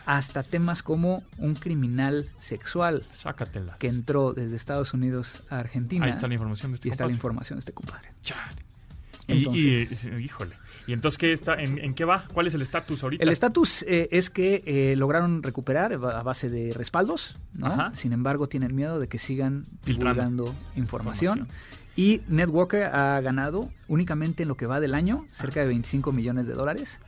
[0.07, 3.07] hasta temas como un criminal sexual
[3.79, 6.05] que entró desde Estados Unidos a Argentina.
[6.07, 7.17] Ahí está la información de este y está la compadre.
[7.17, 8.09] información de este compadre.
[8.23, 8.63] Chale.
[9.29, 10.57] Entonces- y, y- híjole.
[10.87, 11.55] ¿Y entonces qué está?
[11.63, 12.25] ¿En, en qué va?
[12.33, 13.23] ¿Cuál es el estatus ahorita?
[13.23, 17.37] El estatus eh, es que eh, lograron recuperar a base de respaldos.
[17.95, 21.39] Sin embargo, tienen miedo de que sigan Filtrando divulgando información.
[21.41, 21.80] información.
[21.97, 26.47] Y Netwalker ha ganado únicamente en lo que va del año cerca de 25 millones
[26.47, 26.99] de dólares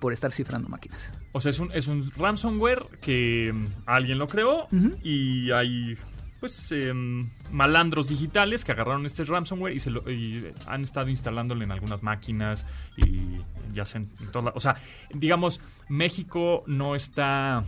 [0.00, 1.10] por estar cifrando máquinas.
[1.32, 4.66] O sea, es un, es un ransomware que mm, alguien lo creó
[5.02, 5.96] y hay
[6.38, 11.64] pues em, malandros digitales que agarraron este ransomware y, se lo, y han estado instalándolo
[11.64, 12.66] en algunas máquinas
[12.98, 13.40] y
[13.74, 14.76] ya se en todas la- o sea,
[15.14, 17.64] digamos, México no está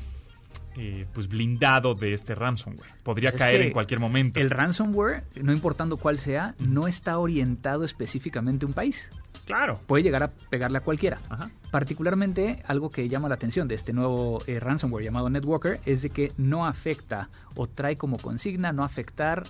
[0.80, 2.92] eh, pues blindado de este ransomware.
[3.02, 4.38] Podría Es caer en cualquier momento.
[4.38, 9.10] El ransomware, no importando cuál sea, no está orientado específicamente a un país.
[9.44, 9.80] Claro.
[9.88, 11.18] Puede llegar a pegarle a cualquiera.
[11.30, 11.50] Ajá.
[11.72, 16.10] Particularmente, algo que llama la atención de este nuevo eh, ransomware llamado Netwalker es de
[16.10, 19.42] que no afecta o trae como consigna no afectar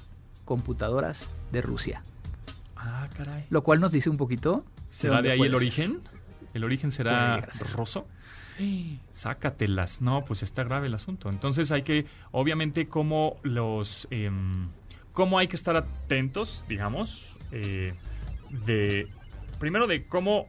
[0.47, 2.03] computadoras de Rusia.
[2.75, 3.45] Ah, caray.
[3.51, 4.65] Lo cual nos dice un poquito.
[4.89, 5.57] ¿Será de ahí el ser.
[5.57, 6.01] origen?
[6.55, 8.07] ¿El origen será roso?
[9.13, 10.01] Sácatelas.
[10.01, 11.29] No, pues está grave el asunto.
[11.31, 14.09] Entonces hay que, obviamente, como los...
[14.11, 14.69] em,
[15.13, 17.95] cómo hay que estar atentos, digamos, eh,
[18.51, 19.09] de...
[19.59, 20.47] Primero de cómo,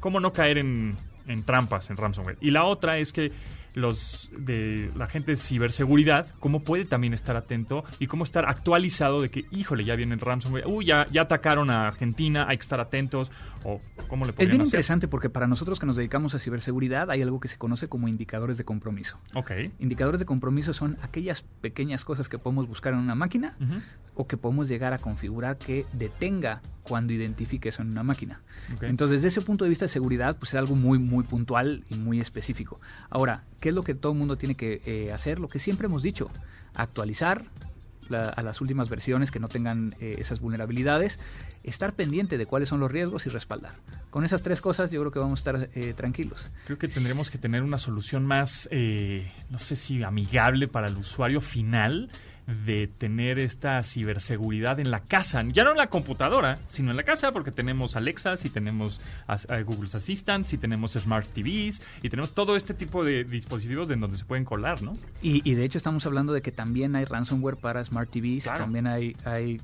[0.00, 2.36] cómo no caer en, en trampas en ransomware.
[2.40, 3.30] Y la otra es que
[3.74, 9.20] los de la gente de ciberseguridad, cómo puede también estar atento y cómo estar actualizado
[9.20, 12.62] de que, híjole, ya viene el ransomware, uy, ya, ya atacaron a Argentina, hay que
[12.62, 13.30] estar atentos,
[13.64, 14.64] o cómo le Es bien hacer.
[14.66, 18.08] interesante porque para nosotros que nos dedicamos a ciberseguridad hay algo que se conoce como
[18.08, 19.18] indicadores de compromiso.
[19.34, 19.52] Ok.
[19.78, 23.56] Indicadores de compromiso son aquellas pequeñas cosas que podemos buscar en una máquina
[24.14, 28.40] o que podemos llegar a configurar que detenga cuando identifique eso en una máquina.
[28.82, 31.94] Entonces, desde ese punto de vista de seguridad, pues es algo muy, muy puntual y
[31.94, 32.80] muy específico.
[33.08, 35.38] Ahora, ¿qué es lo que todo el mundo tiene que eh, hacer?
[35.38, 36.30] Lo que siempre hemos dicho,
[36.74, 37.44] actualizar
[38.10, 41.18] la- a las últimas versiones que no tengan eh, esas vulnerabilidades,
[41.64, 43.72] estar pendiente de cuáles son los riesgos y respaldar.
[44.10, 46.50] Con esas tres cosas yo creo que vamos a estar eh, tranquilos.
[46.66, 50.96] Creo que tendremos que tener una solución más, eh, no sé si amigable para el
[50.96, 52.10] usuario final
[52.66, 57.02] de tener esta ciberseguridad en la casa, ya no en la computadora, sino en la
[57.04, 59.00] casa, porque tenemos Alexas y tenemos
[59.48, 64.00] eh, Google Assistants y tenemos Smart TVs y tenemos todo este tipo de dispositivos en
[64.00, 64.92] donde se pueden colar, ¿no?
[65.22, 68.60] Y, y de hecho estamos hablando de que también hay ransomware para Smart TVs, Claro.
[68.60, 69.60] también hay, hay,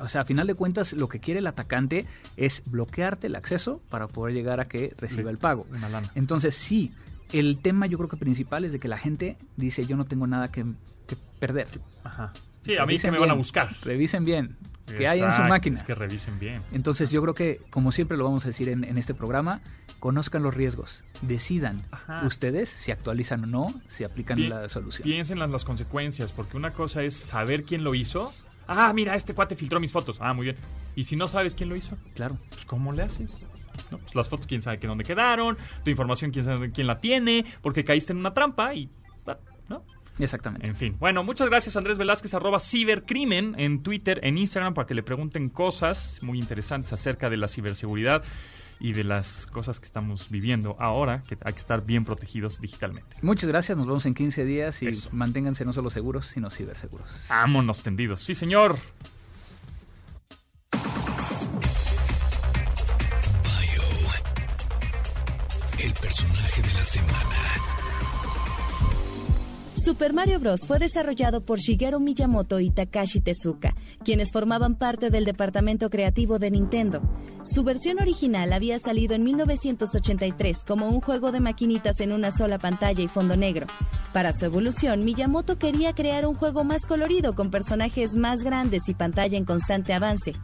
[0.00, 3.80] o sea, a final de cuentas lo que quiere el atacante es bloquearte el acceso
[3.90, 5.66] para poder llegar a que reciba Le- el pago.
[5.70, 6.10] Una lana.
[6.14, 6.92] Entonces sí,
[7.32, 10.26] el tema yo creo que principal es de que la gente dice yo no tengo
[10.26, 10.64] nada que,
[11.10, 11.68] que perder.
[12.04, 12.32] Ajá.
[12.64, 13.68] Sí, a mí Revisen que me van a buscar.
[13.82, 14.56] Revisen bien.
[14.86, 15.76] Que hay en su máquina.
[15.76, 16.62] Es que revisen bien.
[16.72, 19.60] Entonces yo creo que, como siempre lo vamos a decir en, en este programa,
[20.00, 22.26] conozcan los riesgos, decidan Ajá.
[22.26, 25.04] ustedes si actualizan o no, si aplican Pi- la solución.
[25.04, 28.32] Piensen en las consecuencias, porque una cosa es saber quién lo hizo.
[28.66, 30.18] Ah, mira, este cuate filtró mis fotos.
[30.20, 30.56] Ah, muy bien.
[30.96, 32.36] Y si no sabes quién lo hizo, Claro.
[32.50, 33.30] pues ¿cómo le haces?
[33.92, 37.00] No, pues las fotos, quién sabe que dónde quedaron, tu información, quién sabe quién la
[37.00, 38.90] tiene, porque caíste en una trampa y...
[40.18, 40.66] Exactamente.
[40.66, 40.96] En fin.
[40.98, 45.48] Bueno, muchas gracias Andrés Velázquez, arroba cibercrimen en Twitter, en Instagram, para que le pregunten
[45.48, 48.22] cosas muy interesantes acerca de la ciberseguridad
[48.78, 53.16] y de las cosas que estamos viviendo ahora, que hay que estar bien protegidos digitalmente.
[53.20, 55.10] Muchas gracias, nos vemos en 15 días y Eso.
[55.12, 57.08] manténganse no solo seguros, sino ciberseguros.
[57.28, 58.20] Vámonos tendidos.
[58.22, 58.78] Sí, señor.
[69.90, 70.68] Super Mario Bros.
[70.68, 73.74] fue desarrollado por Shigeru Miyamoto y Takashi Tezuka,
[74.04, 77.02] quienes formaban parte del departamento creativo de Nintendo.
[77.42, 82.60] Su versión original había salido en 1983 como un juego de maquinitas en una sola
[82.60, 83.66] pantalla y fondo negro.
[84.12, 88.94] Para su evolución, Miyamoto quería crear un juego más colorido con personajes más grandes y
[88.94, 90.34] pantalla en constante avance.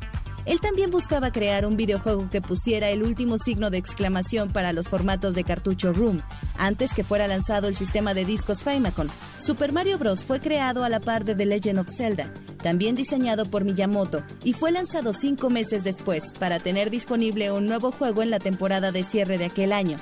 [0.46, 4.88] Él también buscaba crear un videojuego que pusiera el último signo de exclamación para los
[4.88, 6.20] formatos de cartucho ROM,
[6.56, 9.08] antes que fuera lanzado el sistema de discos Famicom.
[9.38, 10.24] Super Mario Bros.
[10.24, 12.32] fue creado a la par de The Legend of Zelda,
[12.62, 17.90] también diseñado por Miyamoto, y fue lanzado cinco meses después para tener disponible un nuevo
[17.90, 19.98] juego en la temporada de cierre de aquel año.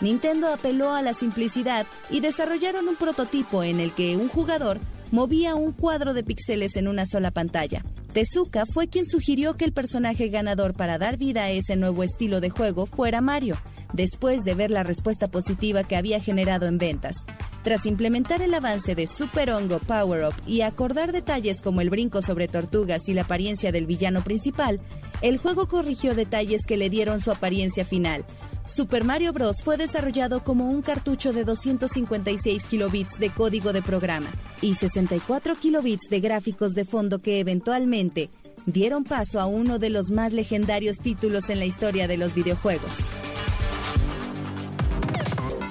[0.00, 4.78] Nintendo apeló a la simplicidad y desarrollaron un prototipo en el que un jugador
[5.10, 7.84] movía un cuadro de píxeles en una sola pantalla.
[8.12, 12.40] Tezuka fue quien sugirió que el personaje ganador para dar vida a ese nuevo estilo
[12.40, 13.56] de juego fuera Mario,
[13.92, 17.16] después de ver la respuesta positiva que había generado en ventas.
[17.62, 22.22] Tras implementar el avance de Super Hongo Power Up y acordar detalles como el brinco
[22.22, 24.80] sobre tortugas y la apariencia del villano principal,
[25.20, 28.24] el juego corrigió detalles que le dieron su apariencia final.
[28.68, 29.62] Super Mario Bros.
[29.64, 34.28] fue desarrollado como un cartucho de 256 kilobits de código de programa
[34.60, 38.30] y 64 kilobits de gráficos de fondo que eventualmente
[38.66, 42.92] dieron paso a uno de los más legendarios títulos en la historia de los videojuegos.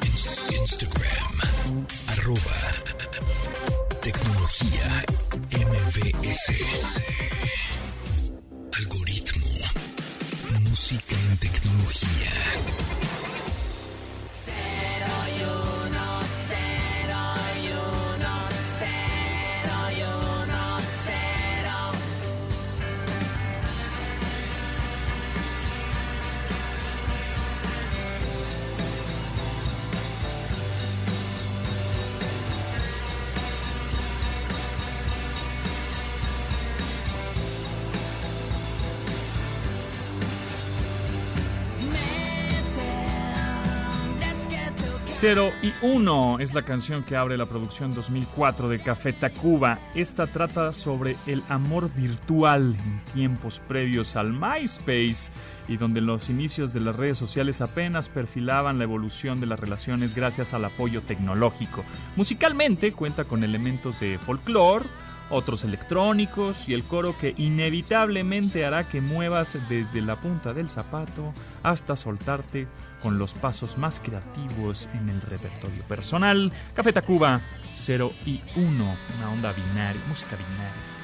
[0.02, 1.86] Ins- Instagram.
[2.08, 2.58] Arroba.
[4.02, 5.06] Tecnología
[5.52, 6.54] MBS.
[8.78, 9.46] Algoritmo.
[10.62, 12.32] Música en tecnología.
[45.20, 49.80] Cero y uno es la canción que abre la producción 2004 de Café Tacuba.
[49.96, 55.32] Esta trata sobre el amor virtual en tiempos previos al MySpace
[55.68, 60.14] y donde los inicios de las redes sociales apenas perfilaban la evolución de las relaciones
[60.14, 61.84] gracias al apoyo tecnológico.
[62.16, 64.86] Musicalmente cuenta con elementos de folclore,
[65.32, 71.34] otros electrónicos y el coro que inevitablemente hará que muevas desde la punta del zapato
[71.64, 72.68] hasta soltarte
[73.08, 76.52] con los pasos más creativos en el repertorio personal.
[76.76, 77.40] Café Tacuba
[77.72, 80.97] 0 y 1, una onda binaria, música binaria.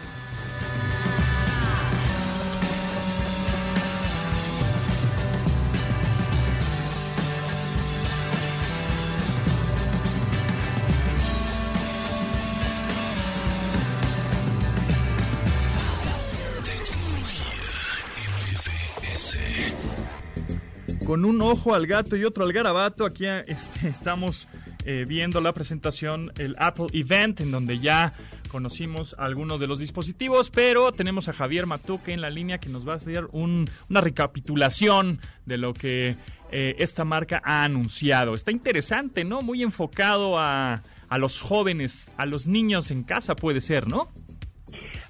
[21.13, 24.47] Con un ojo al gato y otro al garabato, aquí este, estamos
[24.83, 28.15] eh, viendo la presentación, el Apple Event, en donde ya
[28.47, 32.87] conocimos algunos de los dispositivos, pero tenemos a Javier Matuque en la línea que nos
[32.87, 36.15] va a hacer un- una recapitulación de lo que
[36.51, 38.33] eh, esta marca ha anunciado.
[38.33, 39.43] Está interesante, ¿no?
[39.43, 44.09] Muy enfocado a, a los jóvenes, a los niños en casa, puede ser, ¿no?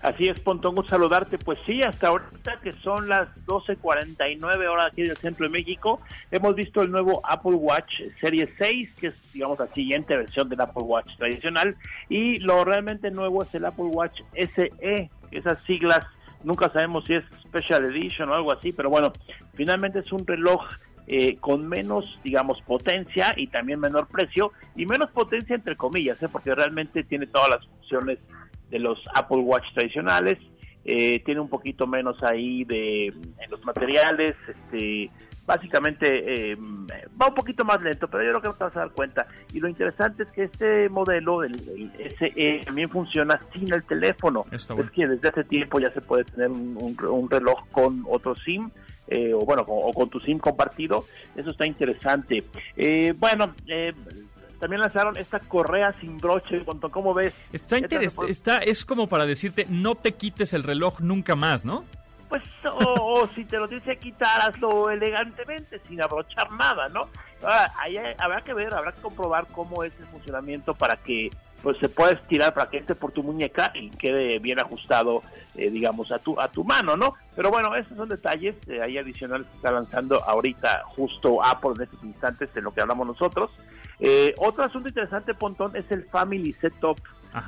[0.03, 1.37] Así es, Pontón, un saludarte.
[1.37, 6.55] Pues sí, hasta ahorita que son las 12.49 horas aquí del centro de México, hemos
[6.55, 10.83] visto el nuevo Apple Watch Serie 6, que es, digamos, la siguiente versión del Apple
[10.83, 11.77] Watch tradicional.
[12.09, 16.05] Y lo realmente nuevo es el Apple Watch SE, esas siglas,
[16.43, 19.13] nunca sabemos si es Special Edition o algo así, pero bueno,
[19.53, 20.63] finalmente es un reloj
[21.07, 26.27] eh, con menos, digamos, potencia y también menor precio, y menos potencia entre comillas, ¿eh?
[26.29, 28.19] porque realmente tiene todas las funciones
[28.69, 30.37] de los Apple Watch tradicionales.
[30.85, 35.09] Eh, tiene un poquito menos ahí de en los materiales, este,
[35.45, 36.57] básicamente eh,
[37.21, 39.27] va un poquito más lento, pero yo creo que te vas a dar cuenta.
[39.53, 44.45] Y lo interesante es que este modelo, el, SE, también funciona sin el teléfono.
[44.51, 48.69] Es que desde hace tiempo ya se puede tener un, reloj con otro SIM.
[49.07, 51.05] Eh, o bueno, o con tu SIM compartido,
[51.35, 52.41] eso está interesante.
[52.77, 53.53] Eh, bueno,
[54.63, 57.33] también lanzaron esta correa sin broche, ¿cómo ves?
[57.51, 61.83] Está interesante, está, es como para decirte, no te quites el reloj nunca más, ¿no?
[62.29, 67.09] pues o, si te lo tienes que quitar, hazlo elegantemente, sin abrochar nada, ¿no?
[67.77, 71.29] ahí habrá que ver, habrá que comprobar cómo es el funcionamiento para que
[71.61, 75.23] pues se pueda estirar para que esté por tu muñeca y quede bien ajustado,
[75.55, 77.15] eh, digamos, a tu a tu mano, ¿no?
[77.35, 81.83] Pero bueno, esos son detalles eh, ahí adicionales que está lanzando ahorita justo Apple en
[81.83, 83.51] estos instantes de lo que hablamos nosotros.
[83.99, 86.99] Eh, otro asunto interesante, Pontón, es el Family Setup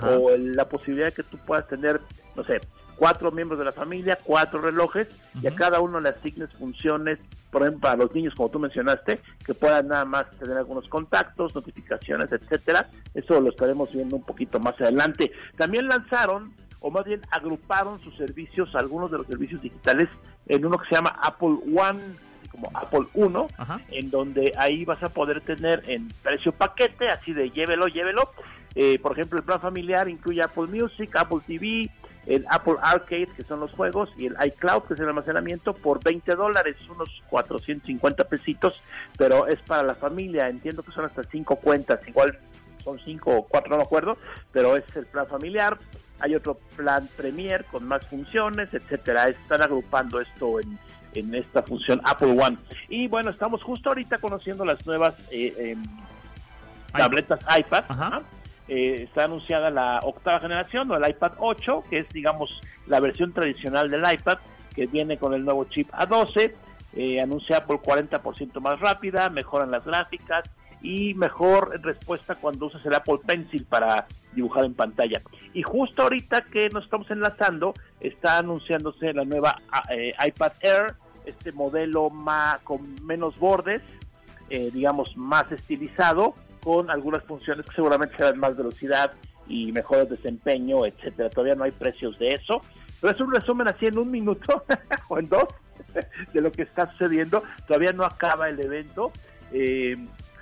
[0.02, 2.02] o la posibilidad de que tú puedas tener,
[2.36, 2.62] no sé,
[2.96, 5.08] cuatro miembros de la familia, cuatro relojes,
[5.42, 7.20] y a cada uno le asignes funciones,
[7.52, 11.54] por ejemplo, para los niños, como tú mencionaste, que puedan nada más tener algunos contactos,
[11.54, 12.90] notificaciones, etcétera.
[13.14, 15.32] Eso lo estaremos viendo un poquito más adelante.
[15.56, 20.10] También lanzaron, o más bien agruparon sus servicios, algunos de los servicios digitales,
[20.48, 22.00] en uno que se llama Apple One,
[22.56, 23.48] como Apple 1,
[23.92, 28.32] en donde ahí vas a poder tener en precio paquete, así de llévelo, llévelo.
[28.76, 31.90] Eh, por ejemplo, el plan familiar incluye Apple Music, Apple TV,
[32.26, 36.04] el Apple Arcade, que son los juegos, y el iCloud, que es el almacenamiento, por
[36.04, 38.82] 20 dólares, unos 450 pesitos,
[39.18, 42.38] pero es para la familia, entiendo que son hasta 5 cuentas, igual
[42.84, 44.18] son 5 o 4, no me acuerdo,
[44.52, 45.78] pero es el plan familiar.
[46.20, 49.28] Hay otro plan Premier con más funciones, etcétera.
[49.28, 50.80] Están agrupando esto en,
[51.16, 52.58] en esta función Apple One.
[52.90, 55.84] Y bueno, estamos justo ahorita conociendo las nuevas eh, em,
[56.92, 57.86] tabletas iPad.
[57.88, 58.22] Ajá.
[58.68, 63.32] Eh, está anunciada la octava generación o el iPad 8, que es digamos la versión
[63.32, 64.40] tradicional del iPad,
[64.74, 66.54] que viene con el nuevo chip A12,
[66.96, 70.50] eh, anuncia por 40% más rápida, mejoran las gráficas
[70.82, 75.22] y mejor respuesta cuando usas el Apple Pencil para dibujar en pantalla.
[75.54, 80.96] Y justo ahorita que nos estamos enlazando, está anunciándose la nueva eh, iPad Air,
[81.26, 83.82] este modelo más, con menos bordes,
[84.50, 89.12] eh, digamos más estilizado, con algunas funciones que seguramente serán más velocidad
[89.48, 91.30] y mejor desempeño, etcétera.
[91.30, 92.62] Todavía no hay precios de eso,
[93.02, 94.66] pero es un resumen así en un minuto
[95.10, 95.48] o en dos
[96.34, 97.44] de lo que está sucediendo.
[97.68, 99.12] Todavía no acaba el evento.
[99.52, 99.96] Eh,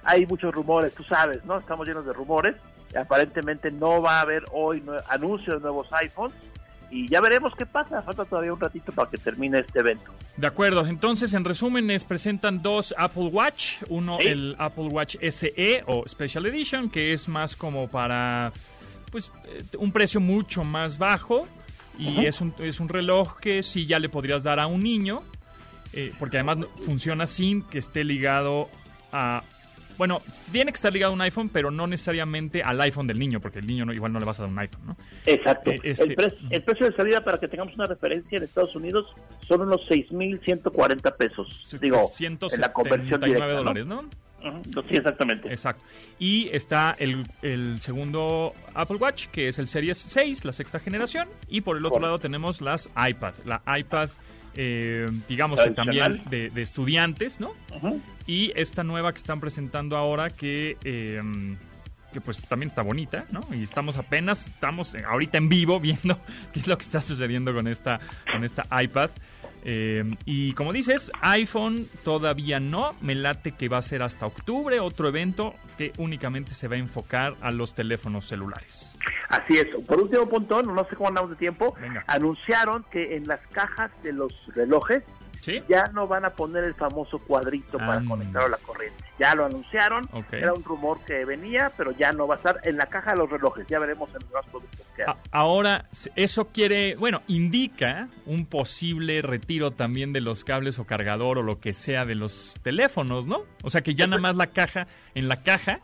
[0.04, 1.58] hay muchos rumores, tú sabes, ¿no?
[1.58, 2.56] Estamos llenos de rumores.
[2.96, 6.36] Aparentemente no va a haber hoy anuncios de nuevos iPhones
[6.94, 8.02] y ya veremos qué pasa.
[8.04, 10.14] Falta todavía un ratito para que termine este evento.
[10.38, 15.84] De acuerdo, entonces en resumen les presentan dos Apple Watch, uno el Apple Watch SE
[15.88, 18.54] o Special Edition, que es más como para
[19.12, 21.48] pues eh, un precio mucho más bajo.
[21.98, 25.22] Y es, un, es un reloj que sí ya le podrías dar a un niño,
[25.94, 28.68] eh, porque además funciona sin que esté ligado
[29.12, 29.44] a
[29.98, 30.22] bueno,
[30.52, 33.60] tiene que estar ligado a un iPhone, pero no necesariamente al iPhone del niño, porque
[33.60, 34.98] el niño no, igual no le vas a dar un iPhone, ¿no?
[35.26, 35.72] Exacto.
[35.72, 36.16] Eh, este,
[36.50, 39.14] el, precio de salida, para que tengamos una referencia en Estados Unidos,
[39.48, 41.68] son unos 6.140 pesos.
[41.80, 44.04] Digo, en la conversión directa, dólares, ¿no?
[44.90, 45.48] Sí, exactamente.
[45.50, 45.82] Exacto.
[46.20, 51.30] Y está el, el, segundo Apple Watch, que es el Series 6, la sexta generación.
[51.48, 53.34] Y por el otro lado tenemos las iPad.
[53.46, 54.10] La iPad
[54.56, 57.54] eh, digamos que también de, estudiantes, ¿no?
[58.28, 61.58] Y esta nueva que están presentando ahora que, em,
[62.12, 63.42] que pues también está bonita, ¿no?
[63.52, 66.20] Y estamos apenas, estamos ahorita en vivo viendo
[66.54, 68.00] qué es lo que está sucediendo con esta,
[68.32, 69.10] con esta iPad.
[69.66, 72.96] Eh, y como dices, iPhone todavía no.
[73.02, 76.80] Me late que va a ser hasta octubre otro evento que únicamente se va a
[76.80, 78.96] enfocar a los teléfonos celulares.
[79.30, 79.68] Así es.
[79.86, 81.76] Por último punto, no sé cómo andamos de tiempo,
[82.08, 85.04] anunciaron que en las cajas de los relojes
[85.68, 88.04] ya no van a poner el famoso cuadrito para ah.
[88.08, 89.04] conectar a la corriente.
[89.20, 92.78] Ya lo anunciaron, era un rumor que venía, pero ya no va a estar en
[92.78, 93.68] la caja de los relojes.
[93.68, 95.14] Ya veremos en los productos que hay.
[95.32, 95.86] Ahora,
[96.16, 101.60] eso quiere, bueno, indica un posible retiro también de los cables o cargador o lo
[101.60, 103.42] que sea de los teléfonos, ¿no?
[103.64, 105.80] O sea que ya nada más la caja, en la caja,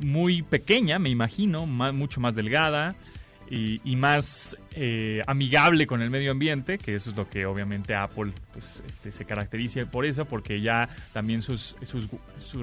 [0.00, 2.96] muy pequeña, me imagino, mucho más delgada
[3.54, 8.32] y, más eh, amigable con el medio ambiente, que eso es lo que obviamente Apple
[8.50, 12.08] pues, este, se caracteriza por eso, porque ya también sus, sus,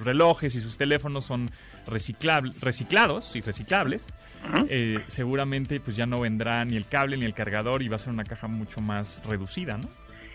[0.04, 1.52] relojes y sus teléfonos son
[1.86, 4.08] reciclados y reciclables.
[4.70, 8.00] Eh, seguramente pues ya no vendrá ni el cable ni el cargador y va a
[8.00, 9.90] ser una caja mucho más reducida, ¿no?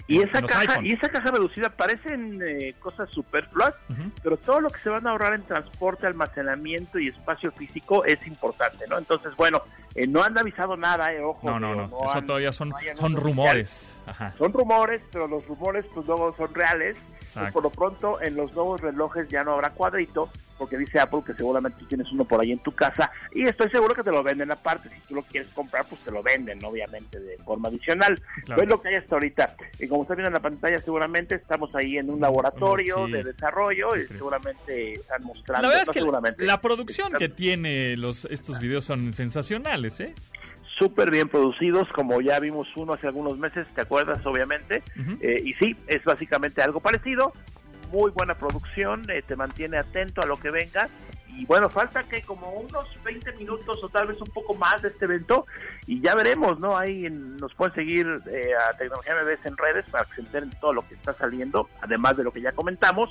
[0.07, 0.87] Y esa, caja, iPhone.
[0.87, 3.75] y esa caja reducida parecen eh, cosas superfluas,
[4.23, 8.25] pero todo lo que se van a ahorrar en transporte, almacenamiento y espacio físico es
[8.27, 8.99] importante, ¿no?
[8.99, 9.63] Entonces, bueno,
[9.95, 11.49] eh, no han avisado nada, eh, ojo.
[11.49, 11.87] No, no, no.
[11.87, 13.97] Eso han- todavía son, no son rumores.
[14.07, 14.35] Ajá.
[14.37, 16.97] son rumores, pero los rumores pues luego son reales.
[17.41, 21.21] Pues, por lo pronto en los nuevos relojes ya no habrá cuadrito, porque dice Apple
[21.27, 24.11] que seguramente tú tienes uno por ahí en tu casa y estoy seguro que te
[24.13, 24.89] lo venden aparte.
[24.89, 28.21] Si tú lo quieres comprar, pues te lo venden, obviamente, de forma adicional.
[28.45, 28.63] Claro.
[28.63, 29.57] Es lo que hay hasta ahorita.
[29.81, 33.13] Y como está viendo en la pantalla, seguramente estamos ahí en un laboratorio Sí.
[33.13, 35.63] de desarrollo y Sí, seguramente están mostrando.
[35.63, 39.99] La verdad es que seguramente, la producción están que tiene los estos videos son sensacionales,
[40.01, 40.15] ¿eh?
[40.79, 44.25] Súper bien producidos, como ya vimos uno hace algunos meses, ¿te acuerdas?
[44.27, 44.83] Obviamente.
[45.21, 47.33] Eh, y sí, es básicamente algo parecido.
[47.93, 50.89] Muy buena producción, eh, te mantiene atento a lo que venga.
[51.37, 54.89] Y bueno, falta que como unos 20 minutos o tal vez un poco más de
[54.89, 55.47] este evento
[55.87, 56.77] y ya veremos, ¿no?
[56.79, 60.73] Ahí nos pueden seguir eh, a Tecnología MBS en redes para que se enteren todo
[60.73, 63.11] lo que está saliendo, además de lo que ya comentamos.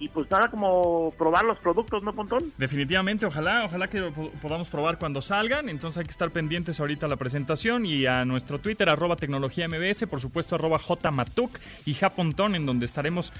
[0.00, 2.52] Y pues nada, como probar los productos, ¿no, Pontón?
[2.56, 5.68] Definitivamente, ojalá, ojalá que po- podamos probar cuando salgan.
[5.68, 9.66] Entonces hay que estar pendientes ahorita a la presentación y a nuestro Twitter, arroba tecnología
[9.66, 13.32] MBS, por supuesto, arroba jmatuk y japontón, en donde estaremos,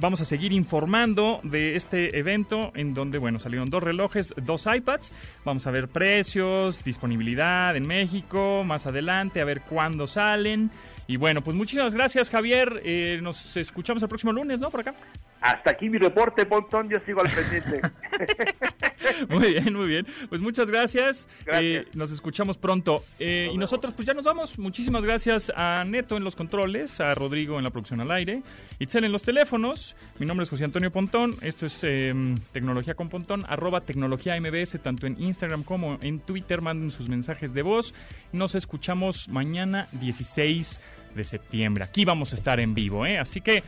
[0.00, 5.14] vamos a seguir informando de este evento, en donde, bueno, salieron dos relojes, dos iPads.
[5.46, 10.70] Vamos a ver precios, disponibilidad en México, más adelante, a ver cuándo salen.
[11.06, 12.82] Y bueno, pues muchísimas gracias, Javier.
[12.84, 14.70] Eh, nos escuchamos el próximo lunes, ¿no?
[14.70, 14.94] Por acá.
[15.42, 17.80] Hasta aquí mi reporte, Pontón, yo sigo al pendiente.
[19.28, 20.06] Muy bien, muy bien.
[20.28, 21.28] Pues muchas gracias.
[21.44, 21.62] Gracias.
[21.62, 23.04] Eh, nos escuchamos pronto.
[23.18, 24.58] Eh, y nosotros pues ya nos vamos.
[24.58, 28.42] Muchísimas gracias a Neto en los controles, a Rodrigo en la producción al aire,
[28.78, 29.96] Itzel en los teléfonos.
[30.18, 31.34] Mi nombre es José Antonio Pontón.
[31.42, 32.14] Esto es eh,
[32.52, 36.62] Tecnología con Pontón, arroba tecnología MBS, tanto en Instagram como en Twitter.
[36.62, 37.94] Manden sus mensajes de voz.
[38.32, 40.80] Nos escuchamos mañana 16
[41.14, 41.84] de septiembre.
[41.84, 43.18] Aquí vamos a estar en vivo, ¿eh?
[43.18, 43.62] Así que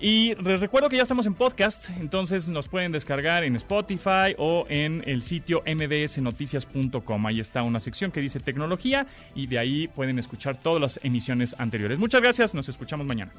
[0.00, 4.66] y les recuerdo que ya estamos en podcast, entonces nos pueden descargar en Spotify o
[4.68, 7.26] en el sitio mbsnoticias.com.
[7.26, 11.56] Ahí está una sección que dice tecnología y de ahí pueden escuchar todas las emisiones
[11.58, 11.98] anteriores.
[11.98, 13.32] Muchas gracias, nos escuchamos mañana.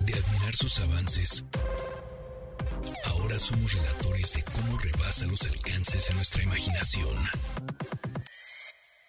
[0.00, 1.44] De admirar sus avances,
[3.06, 7.16] ahora somos relatores de cómo rebasa los alcances de nuestra imaginación.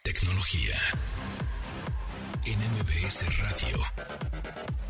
[0.04, 0.76] Tecnología.
[2.46, 4.83] En MBS Radio.